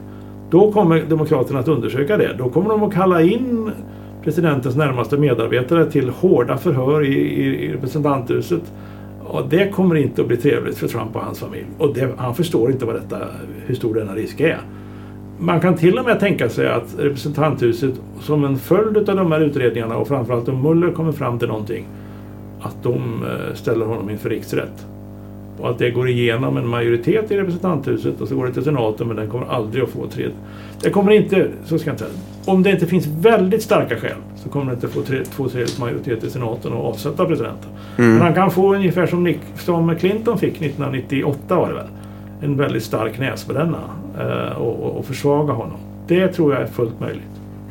Då 0.50 0.72
kommer 0.72 1.02
Demokraterna 1.10 1.60
att 1.60 1.68
undersöka 1.68 2.18
det. 2.18 2.36
Då 2.38 2.50
kommer 2.50 2.70
de 2.70 2.84
att 2.84 2.94
kalla 2.94 3.22
in 3.22 3.72
presidentens 4.24 4.76
närmaste 4.76 5.18
medarbetare 5.18 5.92
till 5.92 6.10
hårda 6.10 6.58
förhör 6.58 7.06
i, 7.06 7.14
i, 7.14 7.66
i 7.66 7.74
representanthuset. 7.74 8.74
Och 9.24 9.50
det 9.50 9.70
kommer 9.70 9.96
inte 9.96 10.22
att 10.22 10.28
bli 10.28 10.38
trevligt 10.38 10.78
för 10.78 10.88
Trump 10.88 11.16
och 11.16 11.22
hans 11.22 11.40
familj. 11.40 11.66
Och 11.78 11.94
det, 11.94 12.10
han 12.18 12.36
förstår 12.36 12.72
inte 12.72 12.86
vad 12.86 12.96
detta, 12.96 13.18
hur 13.66 13.76
stor 13.76 13.96
denna 13.96 14.16
risk 14.16 14.40
är. 14.40 14.62
Man 15.40 15.62
kan 15.62 15.76
till 15.76 16.00
och 16.00 16.06
med 16.06 16.20
tänka 16.20 16.50
sig 16.50 16.68
att 16.68 16.96
representanthuset 16.98 17.94
som 18.20 18.46
en 18.46 18.58
följd 18.58 19.10
av 19.10 19.16
de 19.16 19.32
här 19.32 19.42
utredningarna 19.42 19.98
och 19.98 20.08
framförallt 20.08 20.48
om 20.50 20.62
Muller 20.62 20.92
kommer 20.92 21.12
fram 21.12 21.40
till 21.40 21.48
någonting 21.48 21.86
att 22.62 22.84
de 22.84 23.26
eh, 23.26 23.54
ställer 23.54 23.86
honom 23.86 24.10
inför 24.10 24.30
riksrätt. 24.30 24.86
Och 25.62 25.70
att 25.70 25.80
det 25.80 25.92
går 25.92 26.10
igenom 26.10 26.58
en 26.58 26.68
majoritet 26.68 27.32
i 27.32 27.38
representanthuset 27.38 28.22
och 28.22 28.28
så 28.28 28.36
går 28.36 28.46
det 28.46 28.54
till 28.54 28.64
senaten 28.64 29.08
men 29.08 29.16
den 29.16 29.30
kommer 29.30 29.48
aldrig 29.48 29.84
att 29.84 29.90
få 29.90 30.08
tre. 30.08 30.28
Det 30.82 30.90
kommer 30.90 31.12
inte, 31.12 31.48
så 31.66 31.80
ska 31.80 31.90
jag 31.90 31.94
inte 31.94 32.04
säga. 32.04 32.16
Om 32.46 32.64
det 32.64 32.72
inte 32.72 32.88
finns 32.88 33.08
väldigt 33.08 33.64
starka 33.64 33.96
skäl 33.96 34.16
så 34.36 34.50
kommer 34.50 34.66
det 34.66 34.74
inte 34.74 34.88
få 34.88 35.02
tre, 35.02 35.24
två 35.36 35.50
tredjedels 35.50 35.80
majoritet 35.80 36.24
i 36.24 36.30
senaten 36.30 36.74
och 36.74 36.90
avsätta 36.90 37.26
presidenten. 37.26 37.70
Mm. 37.98 38.12
Men 38.12 38.22
han 38.22 38.34
kan 38.34 38.52
få 38.52 38.76
ungefär 38.76 39.08
som, 39.08 39.24
Nick, 39.24 39.40
som 39.58 39.96
Clinton 39.96 40.38
fick 40.38 40.62
1998 40.62 41.56
var 41.56 41.68
det 41.68 41.74
väl. 41.74 41.88
En 42.42 42.58
väldigt 42.58 42.84
stark 42.84 43.20
näsbränna 43.20 43.80
eh, 44.20 44.58
och, 44.58 44.84
och, 44.86 44.98
och, 44.98 45.06
försvaga 45.06 45.54
honom. 45.54 45.78
Det 46.08 46.28
tror 46.28 46.54
jag 46.54 46.62
är 46.62 46.68
fullt 46.68 47.00
möjligt. 47.00 47.24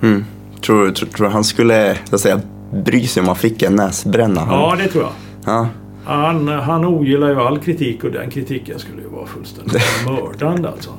Mm. 0.02 0.24
Tror, 0.60 0.90
tror, 0.90 1.08
tror 1.08 1.28
han 1.28 1.44
skulle 1.44 1.96
så 2.04 2.14
att 2.14 2.20
säga, 2.20 2.40
bry 2.84 3.06
sig 3.06 3.20
om 3.20 3.26
han 3.26 3.36
fick 3.36 3.62
en 3.62 3.76
näsbränna? 3.76 4.46
Ja, 4.50 4.76
det 4.78 4.88
tror 4.88 5.04
jag. 5.04 5.12
Ja. 5.44 5.68
Han, 6.10 6.48
han 6.48 6.84
ogillar 6.84 7.28
ju 7.28 7.40
all 7.40 7.58
kritik 7.58 8.04
och 8.04 8.10
den 8.10 8.30
kritiken 8.30 8.78
skulle 8.78 9.02
ju 9.02 9.08
vara 9.08 9.26
fullständigt 9.26 9.82
mördande 10.06 10.68
alltså. 10.68 10.90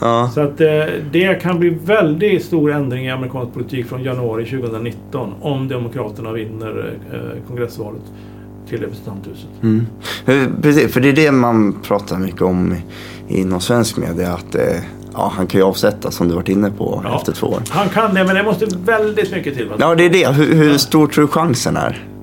Ja. 0.00 0.30
Så 0.34 0.40
att 0.40 0.60
eh, 0.60 0.68
det 1.12 1.42
kan 1.42 1.58
bli 1.58 1.70
väldigt 1.84 2.44
stor 2.44 2.72
ändring 2.72 3.06
i 3.06 3.10
amerikansk 3.10 3.52
politik 3.52 3.86
från 3.86 4.02
januari 4.02 4.44
2019 4.44 5.34
om 5.40 5.68
Demokraterna 5.68 6.32
vinner 6.32 6.94
eh, 7.12 7.48
kongressvalet 7.48 8.02
till 8.68 8.80
representanthuset. 8.80 9.48
Mm. 9.62 9.86
Precis, 10.62 10.92
för 10.92 11.00
det 11.00 11.08
är 11.08 11.12
det 11.12 11.32
man 11.32 11.76
pratar 11.82 12.18
mycket 12.18 12.42
om 12.42 12.74
inom 13.28 13.60
svensk 13.60 13.96
media. 13.96 14.32
Att 14.32 14.54
eh, 14.54 14.62
ja, 15.12 15.32
han 15.36 15.46
kan 15.46 15.60
ju 15.60 15.66
avsätta 15.66 16.10
som 16.10 16.28
du 16.28 16.34
varit 16.34 16.48
inne 16.48 16.70
på 16.70 17.02
ja, 17.04 17.18
efter 17.18 17.32
två 17.32 17.46
år. 17.46 17.62
Han 17.68 17.88
kan 17.88 18.14
det, 18.14 18.24
men 18.24 18.34
det 18.34 18.42
måste 18.42 18.66
väldigt 18.84 19.32
mycket 19.32 19.54
till. 19.54 19.70
Ja, 19.78 19.94
det 19.94 20.04
är 20.04 20.10
det. 20.10 20.28
Hur, 20.28 20.54
hur 20.54 20.78
stor 20.78 21.06
tror 21.06 21.24
du 21.24 21.28
chansen 21.28 21.76
är? 21.76 22.15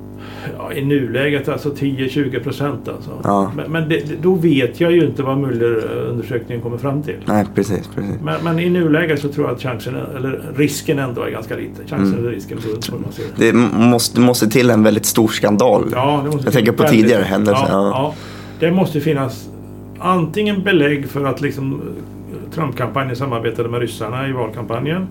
Ja, 0.69 0.73
I 0.73 0.85
nuläget 0.85 1.49
alltså 1.49 1.69
10-20 1.69 2.43
procent 2.43 2.87
alltså. 2.87 3.11
Ja. 3.23 3.51
Men, 3.55 3.71
men 3.71 3.89
det, 3.89 4.21
då 4.21 4.35
vet 4.35 4.79
jag 4.81 4.91
ju 4.91 5.05
inte 5.05 5.23
vad 5.23 5.37
Muller-undersökningen 5.37 6.61
kommer 6.61 6.77
fram 6.77 7.01
till. 7.03 7.15
Nej, 7.25 7.45
precis. 7.55 7.89
precis. 7.95 8.15
Men, 8.23 8.43
men 8.43 8.59
i 8.59 8.69
nuläget 8.69 9.19
så 9.21 9.27
tror 9.29 9.45
jag 9.47 9.55
att 9.55 9.61
chansen, 9.61 9.95
eller 10.17 10.41
risken 10.55 10.99
ändå 10.99 11.21
är 11.21 11.29
ganska 11.29 11.55
liten. 11.55 11.87
Chansen 11.87 12.07
Mm. 12.07 12.19
eller 12.19 12.29
risken 12.31 12.57
hur 12.91 12.99
man 12.99 13.11
ser 13.11 13.25
det. 13.35 13.53
Måste, 13.77 14.21
måste 14.21 14.49
till 14.49 14.69
en 14.69 14.83
väldigt 14.83 15.05
stor 15.05 15.27
skandal. 15.27 15.83
Ja, 15.91 16.21
det 16.25 16.31
måste 16.31 16.45
Jag 16.47 16.53
tänker 16.53 16.71
på 16.71 16.83
väldigt- 16.83 17.01
tidigare 17.01 17.23
händelser, 17.23 17.65
Ja, 17.69 17.73
ja. 17.73 17.89
ja. 17.89 18.13
Det 18.59 18.71
måste 18.71 18.99
finnas 19.01 19.49
antingen 19.99 20.63
belägg 20.63 21.09
för 21.09 21.25
att 21.25 21.41
liksom 21.41 21.81
Trump-kampanjen 22.55 23.15
samarbetade 23.15 23.69
med 23.69 23.79
ryssarna 23.81 24.27
i 24.27 24.31
valkampanjen. 24.31 25.07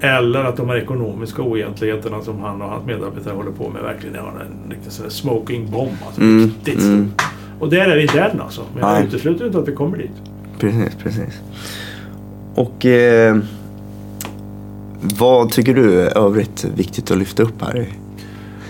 Eller 0.00 0.44
att 0.44 0.56
de 0.56 0.68
här 0.68 0.76
ekonomiska 0.76 1.42
oegentligheterna 1.42 2.22
som 2.22 2.40
han 2.40 2.62
och 2.62 2.68
hans 2.68 2.86
medarbetare 2.86 3.34
håller 3.34 3.50
på 3.50 3.68
med 3.68 3.82
verkligen 3.82 4.14
är 4.14 4.18
en 4.20 4.70
riktig 4.70 4.92
sån 4.92 5.10
smoking 5.10 5.70
bomb. 5.70 5.92
Alltså, 6.06 6.20
Mm, 6.20 6.44
riktigt 6.44 6.82
mm. 6.82 7.12
Och 7.60 7.68
där 7.70 7.86
är 7.88 7.96
vi 7.96 8.02
inte 8.02 8.20
än 8.20 8.40
alltså. 8.40 8.60
Men 8.74 8.88
jag 8.94 9.04
utesluter 9.04 9.46
inte 9.46 9.58
att 9.58 9.68
vi 9.68 9.72
kommer 9.72 9.98
dit. 9.98 10.10
Precis, 10.58 10.94
precis. 11.02 11.40
Och 12.54 12.86
eh, 12.86 13.36
vad 15.18 15.50
tycker 15.50 15.74
du 15.74 16.00
är 16.02 16.18
övrigt 16.18 16.64
viktigt 16.76 17.10
att 17.10 17.18
lyfta 17.18 17.42
upp 17.42 17.62
här? 17.62 17.86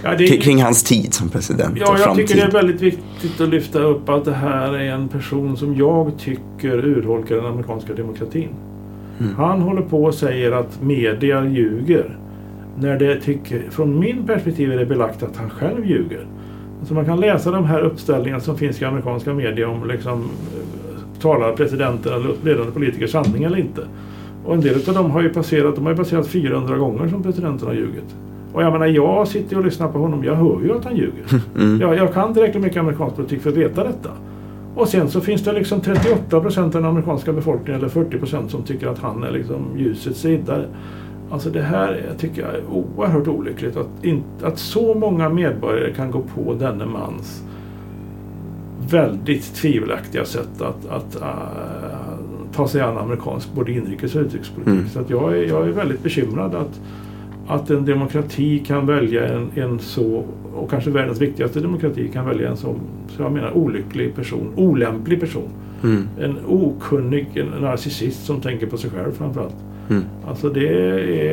Ja, 0.03 0.11
K- 0.19 0.37
Kring 0.43 0.63
hans 0.63 0.83
tid 0.83 1.15
som 1.15 1.29
president 1.29 1.75
Ja, 1.81 1.87
och 1.93 1.99
jag 1.99 2.05
framtid. 2.05 2.27
tycker 2.29 2.41
det 2.41 2.47
är 2.47 2.53
väldigt 2.53 2.81
viktigt 2.83 3.41
att 3.41 3.49
lyfta 3.49 3.79
upp 3.79 4.09
att 4.09 4.25
det 4.25 4.35
här 4.35 4.73
är 4.75 4.93
en 4.93 5.09
person 5.09 5.57
som 5.57 5.77
jag 5.77 6.13
tycker 6.19 6.85
urholkar 6.87 7.37
den 7.37 7.47
amerikanska 7.47 7.95
demokratin. 7.95 8.49
Mm. 9.21 9.35
Han 9.35 9.61
håller 9.61 9.83
på 9.83 10.05
och 10.05 10.15
säger 10.15 10.53
att 10.53 10.83
media 10.83 11.45
ljuger. 11.45 12.19
När 12.79 12.99
det 12.99 13.21
tycker, 13.21 13.63
från 13.71 13.99
min 13.99 14.27
perspektiv 14.27 14.73
är 14.73 14.77
det 14.77 14.87
belagt 14.87 15.23
att 15.23 15.37
han 15.37 15.51
själv 15.51 15.87
ljuger. 15.87 16.27
Så 16.85 16.95
man 16.95 17.05
kan 17.05 17.21
läsa 17.21 17.51
de 17.51 17.65
här 17.65 17.81
uppställningarna 17.81 18.41
som 18.41 18.59
finns 18.59 18.83
i 18.83 18.85
amerikanska 18.85 19.35
media 19.35 19.69
om 19.69 19.89
liksom, 19.89 20.13
eh, 20.23 21.21
talar 21.21 21.53
presidenten 21.53 22.13
eller 22.13 22.31
ledande 22.45 22.73
politiker 22.73 23.07
sanning 23.07 23.45
eller 23.45 23.59
inte. 23.59 23.81
Och 24.45 24.55
en 24.55 24.61
del 24.61 24.89
av 24.89 24.95
dem 24.95 25.11
har 25.11 25.23
ju 25.23 25.29
passerat, 25.29 25.75
de 25.75 25.85
har 25.85 25.93
ju 25.93 25.97
passerat 25.97 26.27
400 26.27 26.77
gånger 26.77 27.09
som 27.09 27.23
presidenten 27.23 27.69
har 27.69 27.75
ljugit. 27.75 28.17
Och 28.53 28.63
jag 28.63 28.73
menar, 28.73 28.87
jag 28.87 29.29
sitter 29.29 29.59
och 29.59 29.65
lyssnar 29.65 29.89
på 29.89 29.99
honom, 29.99 30.25
jag 30.25 30.35
hör 30.35 30.61
ju 30.65 30.77
att 30.77 30.85
han 30.85 30.97
ljuger. 30.97 31.25
Mm. 31.57 31.81
Jag, 31.81 31.97
jag 31.97 32.15
kan 32.15 32.35
tillräckligt 32.35 32.63
mycket 32.63 32.81
amerikansk 32.81 33.17
politik 33.17 33.43
för 33.43 33.51
att 33.51 33.57
veta 33.57 33.85
detta. 33.85 34.11
Och 34.77 34.89
sen 34.89 35.11
så 35.11 35.21
finns 35.21 35.43
det 35.43 35.53
liksom 35.53 35.81
38 35.81 36.41
procent 36.41 36.75
av 36.75 36.83
den 36.83 36.91
amerikanska 36.91 37.33
befolkningen 37.33 37.81
eller 37.81 37.89
40 37.89 38.19
procent 38.19 38.51
som 38.51 38.63
tycker 38.63 38.87
att 38.87 38.99
han 38.99 39.23
är 39.23 39.31
liksom 39.31 39.67
ljusets 39.77 40.25
riddare. 40.25 40.67
Alltså 41.31 41.51
det 41.51 41.63
här 41.63 42.03
tycker 42.19 42.43
jag 42.43 42.55
är 42.55 42.63
oerhört 42.71 43.29
olyckligt. 43.29 43.77
Att, 43.77 44.05
in, 44.05 44.23
att 44.43 44.59
så 44.59 44.95
många 44.95 45.29
medborgare 45.29 45.93
kan 45.95 46.11
gå 46.11 46.23
på 46.35 46.55
denne 46.55 46.87
mans 46.87 47.43
väldigt 48.91 49.55
tvivelaktiga 49.55 50.25
sätt 50.25 50.61
att, 50.61 50.87
att 50.87 51.17
äh, 51.23 51.29
ta 52.53 52.69
sig 52.69 52.81
an 52.81 52.99
amerikansk 52.99 53.55
både 53.55 53.73
inrikes 53.73 54.15
och 54.15 54.21
utrikespolitik. 54.21 54.75
Mm. 54.75 54.89
Så 54.89 55.01
att 55.01 55.11
jag, 55.11 55.39
är, 55.39 55.43
jag 55.43 55.69
är 55.69 55.73
väldigt 55.73 56.03
bekymrad 56.03 56.55
att, 56.55 56.81
att 57.49 57.71
en 57.71 57.85
demokrati 57.85 58.59
kan 58.59 58.87
välja 58.87 59.29
en, 59.29 59.51
en 59.55 59.79
så, 59.79 60.25
och 60.55 60.71
kanske 60.71 60.91
världens 60.91 61.21
viktigaste 61.21 61.61
demokrati 61.61 62.09
kan 62.09 62.27
välja 62.27 62.51
en 62.51 62.57
så, 62.57 62.75
så 63.09 63.23
jag 63.23 63.33
menar 63.33 63.57
olycklig 63.57 64.15
person, 64.15 64.53
olämplig 64.57 65.21
person. 65.21 65.49
Mm. 65.83 66.09
En 66.21 66.37
okunnig 66.47 67.27
en 67.35 67.47
narcissist 67.47 68.27
som 68.27 68.41
tänker 68.41 68.67
på 68.67 68.77
sig 68.77 68.91
själv 68.91 69.13
framförallt. 69.13 69.57
Mm. 69.91 70.03
Alltså 70.29 70.49
det 70.49 70.69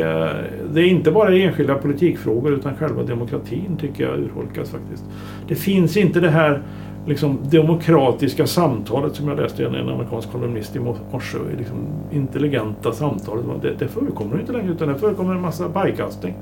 är, 0.01 0.51
det 0.73 0.81
är 0.81 0.85
inte 0.85 1.11
bara 1.11 1.35
enskilda 1.35 1.75
politikfrågor 1.75 2.53
utan 2.53 2.75
själva 2.75 3.03
demokratin 3.03 3.77
tycker 3.81 4.03
jag 4.03 4.19
urholkas 4.19 4.71
faktiskt. 4.71 5.03
Det 5.47 5.55
finns 5.55 5.97
inte 5.97 6.19
det 6.19 6.29
här 6.29 6.61
liksom, 7.07 7.37
demokratiska 7.49 8.47
samtalet 8.47 9.15
som 9.15 9.27
jag 9.27 9.37
läste 9.39 9.61
i 9.63 9.65
en, 9.65 9.75
en 9.75 9.89
amerikansk 9.89 10.31
kolumnist 10.31 10.75
i 10.75 10.79
morse. 10.79 11.37
Liksom, 11.57 11.77
intelligenta 12.11 12.91
samtalet. 12.91 13.45
Det, 13.61 13.73
det 13.79 13.87
förekommer 13.87 14.39
inte 14.39 14.51
längre 14.53 14.71
utan 14.71 14.87
det 14.87 14.95
förekommer 14.95 15.35
en 15.35 15.41
massa 15.41 15.69
pajkastning. 15.69 16.35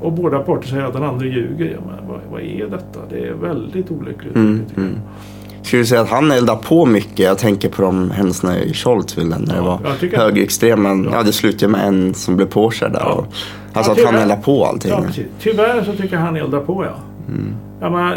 Och 0.00 0.12
båda 0.12 0.38
parter 0.38 0.68
säger 0.68 0.84
att 0.84 0.92
den 0.92 1.02
andra 1.02 1.26
ljuger. 1.26 1.64
Ja, 1.74 1.80
men 1.86 2.08
vad, 2.08 2.20
vad 2.32 2.40
är 2.40 2.66
detta? 2.66 3.00
Det 3.10 3.18
är 3.28 3.32
väldigt 3.34 3.90
olyckligt. 3.90 4.34
Mm, 4.36 4.62
mm. 4.76 4.94
Skulle 5.62 5.82
du 5.82 5.86
säga 5.86 6.00
att 6.00 6.08
han 6.08 6.30
eldar 6.30 6.56
på 6.56 6.86
mycket? 6.86 7.18
Jag 7.18 7.38
tänker 7.38 7.68
på 7.68 7.82
de 7.82 8.10
händelserna 8.10 8.58
i 8.58 8.72
Charlottesville 8.72 9.38
när 9.38 9.46
det 9.46 9.56
Ja, 9.56 9.80
var 9.82 9.94
tycker 10.00 10.16
att- 10.16 10.22
högerextrema. 10.22 10.88
Ja. 10.88 11.10
Ja. 11.12 11.22
det 11.22 11.32
slutade 11.32 11.72
med 11.72 11.86
en 11.88 12.14
som 12.14 12.36
blev 12.36 12.46
påkörd 12.46 12.92
där. 12.92 13.00
Ja. 13.00 13.12
Och, 13.12 13.26
alltså 13.72 13.92
Ja, 13.96 14.08
att 14.08 14.12
han 14.14 14.22
eldar 14.22 14.36
på 14.36 14.64
allting. 14.64 14.90
Ja. 14.90 15.04
Tyvärr 15.40 15.84
så 15.84 15.92
tycker 15.92 16.14
jag 16.14 16.20
han 16.22 16.36
eldar 16.36 16.60
på 16.60 16.84
ja. 16.84 16.94
Mm. 17.28 17.54
Ja, 17.80 17.90
men, 17.90 18.14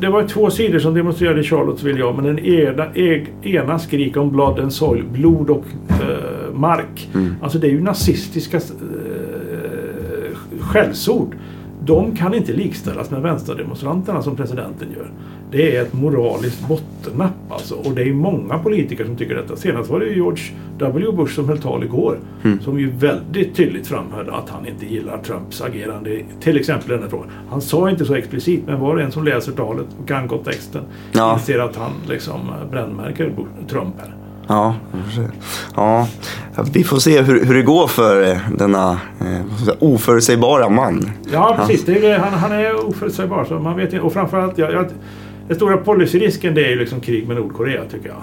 det 0.00 0.08
var 0.08 0.28
två 0.28 0.50
sidor 0.50 0.78
som 0.78 0.94
demonstrerade 0.94 1.40
i 1.40 1.44
Charlottesville, 1.44 2.00
ja, 2.00 2.12
men 2.12 2.24
den 2.24 2.38
ena, 2.38 2.86
ena 3.42 3.78
skrik 3.78 4.16
om 4.16 4.30
blood 4.30 4.58
and 4.58 4.72
soil, 4.72 5.04
blod 5.12 5.50
och 5.50 5.64
eh, 5.88 6.54
mark. 6.54 7.08
Mm. 7.14 7.34
Alltså 7.42 7.58
det 7.58 7.66
är 7.66 7.70
ju 7.70 7.80
nazistiska 7.80 8.56
eh, 8.56 8.62
skällsord. 10.60 11.34
De 11.84 12.16
kan 12.16 12.34
inte 12.34 12.52
likställas 12.52 13.10
med 13.10 13.22
vänsterdemonstranterna 13.22 14.22
som 14.22 14.36
presidenten 14.36 14.88
gör. 14.96 15.10
Det 15.50 15.76
är 15.76 15.82
ett 15.82 15.92
moraliskt 15.92 16.68
bottennapp 16.68 17.32
alltså. 17.50 17.74
Och 17.74 17.92
det 17.94 18.02
är 18.02 18.12
många 18.12 18.58
politiker 18.58 19.04
som 19.04 19.16
tycker 19.16 19.34
detta. 19.34 19.56
Senast 19.56 19.90
var 19.90 20.00
det 20.00 20.06
George 20.06 20.42
W 20.78 21.12
Bush 21.12 21.34
som 21.34 21.48
höll 21.48 21.58
tal 21.58 21.84
igår. 21.84 22.18
Mm. 22.44 22.60
Som 22.60 22.78
ju 22.78 22.90
väldigt 22.90 23.54
tydligt 23.54 23.86
framhöll 23.86 24.28
att 24.30 24.48
han 24.48 24.66
inte 24.66 24.86
gillar 24.86 25.18
Trumps 25.18 25.60
agerande. 25.62 26.20
Till 26.40 26.56
exempel 26.56 26.90
den 26.90 27.02
här 27.02 27.08
frågan. 27.08 27.28
Han 27.50 27.60
sa 27.60 27.90
inte 27.90 28.04
så 28.04 28.14
explicit 28.14 28.62
men 28.66 28.80
var 28.80 28.94
och 28.94 29.00
en 29.00 29.12
som 29.12 29.24
läser 29.24 29.52
talet 29.52 29.86
och 30.02 30.08
kan 30.08 30.28
kontexten 30.28 30.82
Ja. 31.12 31.32
inser 31.34 31.58
att 31.58 31.76
han 31.76 31.90
liksom 32.08 32.40
brännmärker 32.70 33.32
Trump 33.68 33.94
här. 33.98 34.14
Ja, 34.48 34.74
ja, 35.76 36.06
vi 36.72 36.84
får 36.84 36.96
se 36.98 37.22
hur, 37.22 37.44
hur 37.44 37.54
det 37.54 37.62
går 37.62 37.86
för 37.86 38.30
eh, 38.30 38.36
denna 38.58 38.90
eh, 39.20 39.72
oförutsägbara 39.78 40.68
man. 40.68 41.10
Ja, 41.32 41.56
precis. 41.58 41.84
Det 41.84 41.92
är, 41.98 42.12
ju- 42.12 42.18
han, 42.18 42.32
han 42.32 42.52
är 42.52 42.88
oförutsägbar. 42.88 43.44
Så 43.44 43.54
man 43.54 43.76
vet 43.76 43.92
inte. 43.92 44.00
Och 44.04 44.12
framförallt, 44.12 44.58
jag, 44.58 44.72
jag, 44.72 44.86
den 45.48 45.56
stora 45.56 45.76
policyrisken 45.76 46.54
det 46.54 46.64
är 46.64 46.68
ju 46.70 46.76
liksom 46.78 47.00
krig 47.00 47.28
med 47.28 47.36
Nordkorea 47.36 47.82
tycker 47.90 48.08
jag. 48.08 48.22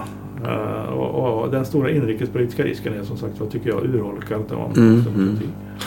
Eh, 0.52 0.92
och, 0.92 1.42
och 1.44 1.50
den 1.50 1.64
stora 1.64 1.90
inrikespolitiska 1.90 2.62
risken 2.62 3.00
är 3.00 3.04
som 3.04 3.16
sagt 3.16 3.32
vad 3.38 3.50
tycker 3.50 3.68
jag 3.70 3.84
urholkar 3.84 4.36
av 4.36 4.72
Mm. 4.76 5.04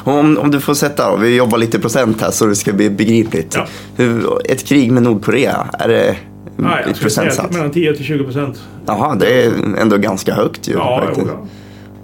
Och 0.03 0.13
Om, 0.13 0.37
om 0.37 0.51
du 0.51 0.59
får 0.59 0.73
sätta 0.73 1.11
då, 1.11 1.17
vi 1.17 1.35
jobbar 1.37 1.57
lite 1.57 1.79
procent 1.79 2.21
här 2.21 2.31
så 2.31 2.45
det 2.45 2.55
ska 2.55 2.73
bli 2.73 2.89
begripligt. 2.89 3.55
Ja. 3.55 3.65
Hur, 3.95 4.23
ett 4.45 4.65
krig 4.67 4.91
med 4.91 5.03
Nordkorea, 5.03 5.67
är 5.79 5.87
det 5.87 6.15
Ja, 6.63 6.79
jag 6.87 6.95
skulle 6.95 7.09
säga 7.09 7.31
mellan 7.51 7.71
10 7.71 7.93
till 7.95 8.05
20 8.05 8.23
procent. 8.23 8.63
Jaha, 8.85 9.15
det 9.15 9.43
är 9.43 9.51
ändå 9.77 9.97
ganska 9.97 10.33
högt 10.33 10.67
ju. 10.67 10.73
Ja, 10.73 11.01
faktiskt. 11.05 11.27
jo, 11.29 11.37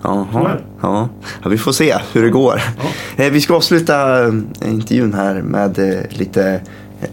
ja. 0.01 0.27
Jaha, 0.33 0.57
ja. 0.81 1.09
ja, 1.43 1.49
vi 1.49 1.57
får 1.57 1.71
se 1.71 1.95
hur 2.13 2.23
det 2.23 2.29
går. 2.29 2.61
Eh, 3.17 3.31
Vi 3.31 3.41
ska 3.41 3.55
avsluta 3.55 4.23
eh, 4.27 4.33
intervjun 4.65 5.13
här 5.13 5.41
med 5.41 5.79
eh, 5.79 5.99
lite 6.09 6.61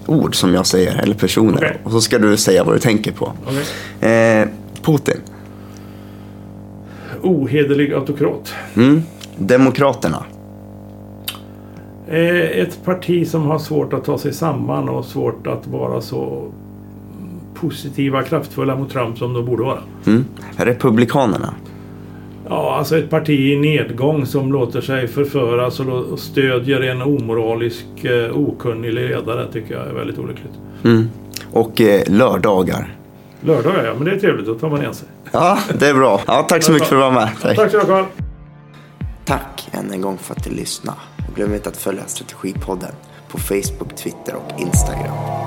ord 0.07 0.35
som 0.35 0.55
jag 0.55 0.67
säger, 0.67 1.01
eller 1.03 1.15
personer. 1.15 1.57
Okej. 1.57 1.79
Och 1.85 1.91
så 1.93 2.01
ska 2.01 2.19
du 2.19 2.37
säga 2.37 2.65
vad 2.65 2.75
du 2.75 2.79
tänker 2.79 3.13
på. 3.13 3.33
Eh, 4.07 4.49
Putin, 4.83 5.17
Ohederlig 7.23 7.93
autokrat. 7.93 8.55
mm. 8.75 9.03
Demokraterna, 9.39 10.25
Eh, 12.09 12.61
ett 12.61 12.85
parti 12.85 13.29
som 13.29 13.43
har 13.47 13.59
svårt 13.59 13.93
att 13.93 14.05
ta 14.05 14.19
sig 14.19 14.33
samman 14.33 14.89
och 14.89 15.05
svårt 15.05 15.47
att 15.47 15.67
vara 15.67 16.01
så 16.01 16.53
positiva, 17.63 18.23
kraftfulla 18.23 18.77
mot 18.77 18.91
Trump 18.93 19.19
som 19.19 19.33
de 19.35 19.45
borde 19.47 19.63
vara. 19.63 19.79
mm. 20.07 20.25
Republikanerna, 20.57 21.55
Ja, 22.49 22.77
alltså 22.79 22.99
ett 22.99 23.11
parti 23.11 23.31
i 23.53 23.57
nedgång 23.57 24.27
som 24.27 24.53
låter 24.53 24.81
sig 24.81 25.09
förföras 25.09 25.81
och 25.81 26.19
stödjer 26.19 26.81
en 26.81 27.03
omoralisk, 27.03 27.85
eh, 28.05 28.39
okunnig 28.39 28.93
ledare 28.93 29.47
tycker 29.53 29.75
jag 29.75 29.87
är 29.87 29.93
väldigt 29.93 30.19
olyckligt. 30.19 30.53
mm. 30.85 31.09
och 31.53 31.81
eh, 31.81 32.03
lördagar. 32.07 32.97
Lördagar 33.41 33.85
ja, 33.85 33.95
men 33.95 34.05
det 34.05 34.11
är 34.11 34.19
trevligt. 34.19 34.47
Då 34.47 34.55
tar 34.55 34.71
man 34.71 34.81
igen 34.81 34.95
sig. 34.95 35.09
Ja, 35.33 35.59
det 35.79 35.89
är 35.89 35.95
bra. 35.95 36.21
Ja, 36.27 36.47
tack 36.49 36.63
så 36.63 36.73
mycket 36.73 36.89
för 36.89 36.97
att 36.97 37.01
du 37.01 37.17
var 37.17 37.21
med. 37.21 37.29
Tack. 37.43 37.57
Tack 37.57 37.71
så 37.71 37.77
mycket 37.77 37.91
Carl. 37.91 38.05
Tack 39.25 39.69
än 39.73 39.91
en 39.93 40.01
gång 40.01 40.19
för 40.19 40.35
att 40.35 40.45
du 40.45 40.51
lyssnade. 40.51 40.99
Och 41.29 41.37
glöm 41.37 41.55
inte 41.55 41.69
att 41.69 41.77
följa 41.77 42.03
Strategipodden 42.07 42.93
på 43.29 43.39
Facebook, 43.39 43.97
Twitter 43.97 44.35
och 44.35 44.61
Instagram. 44.61 45.42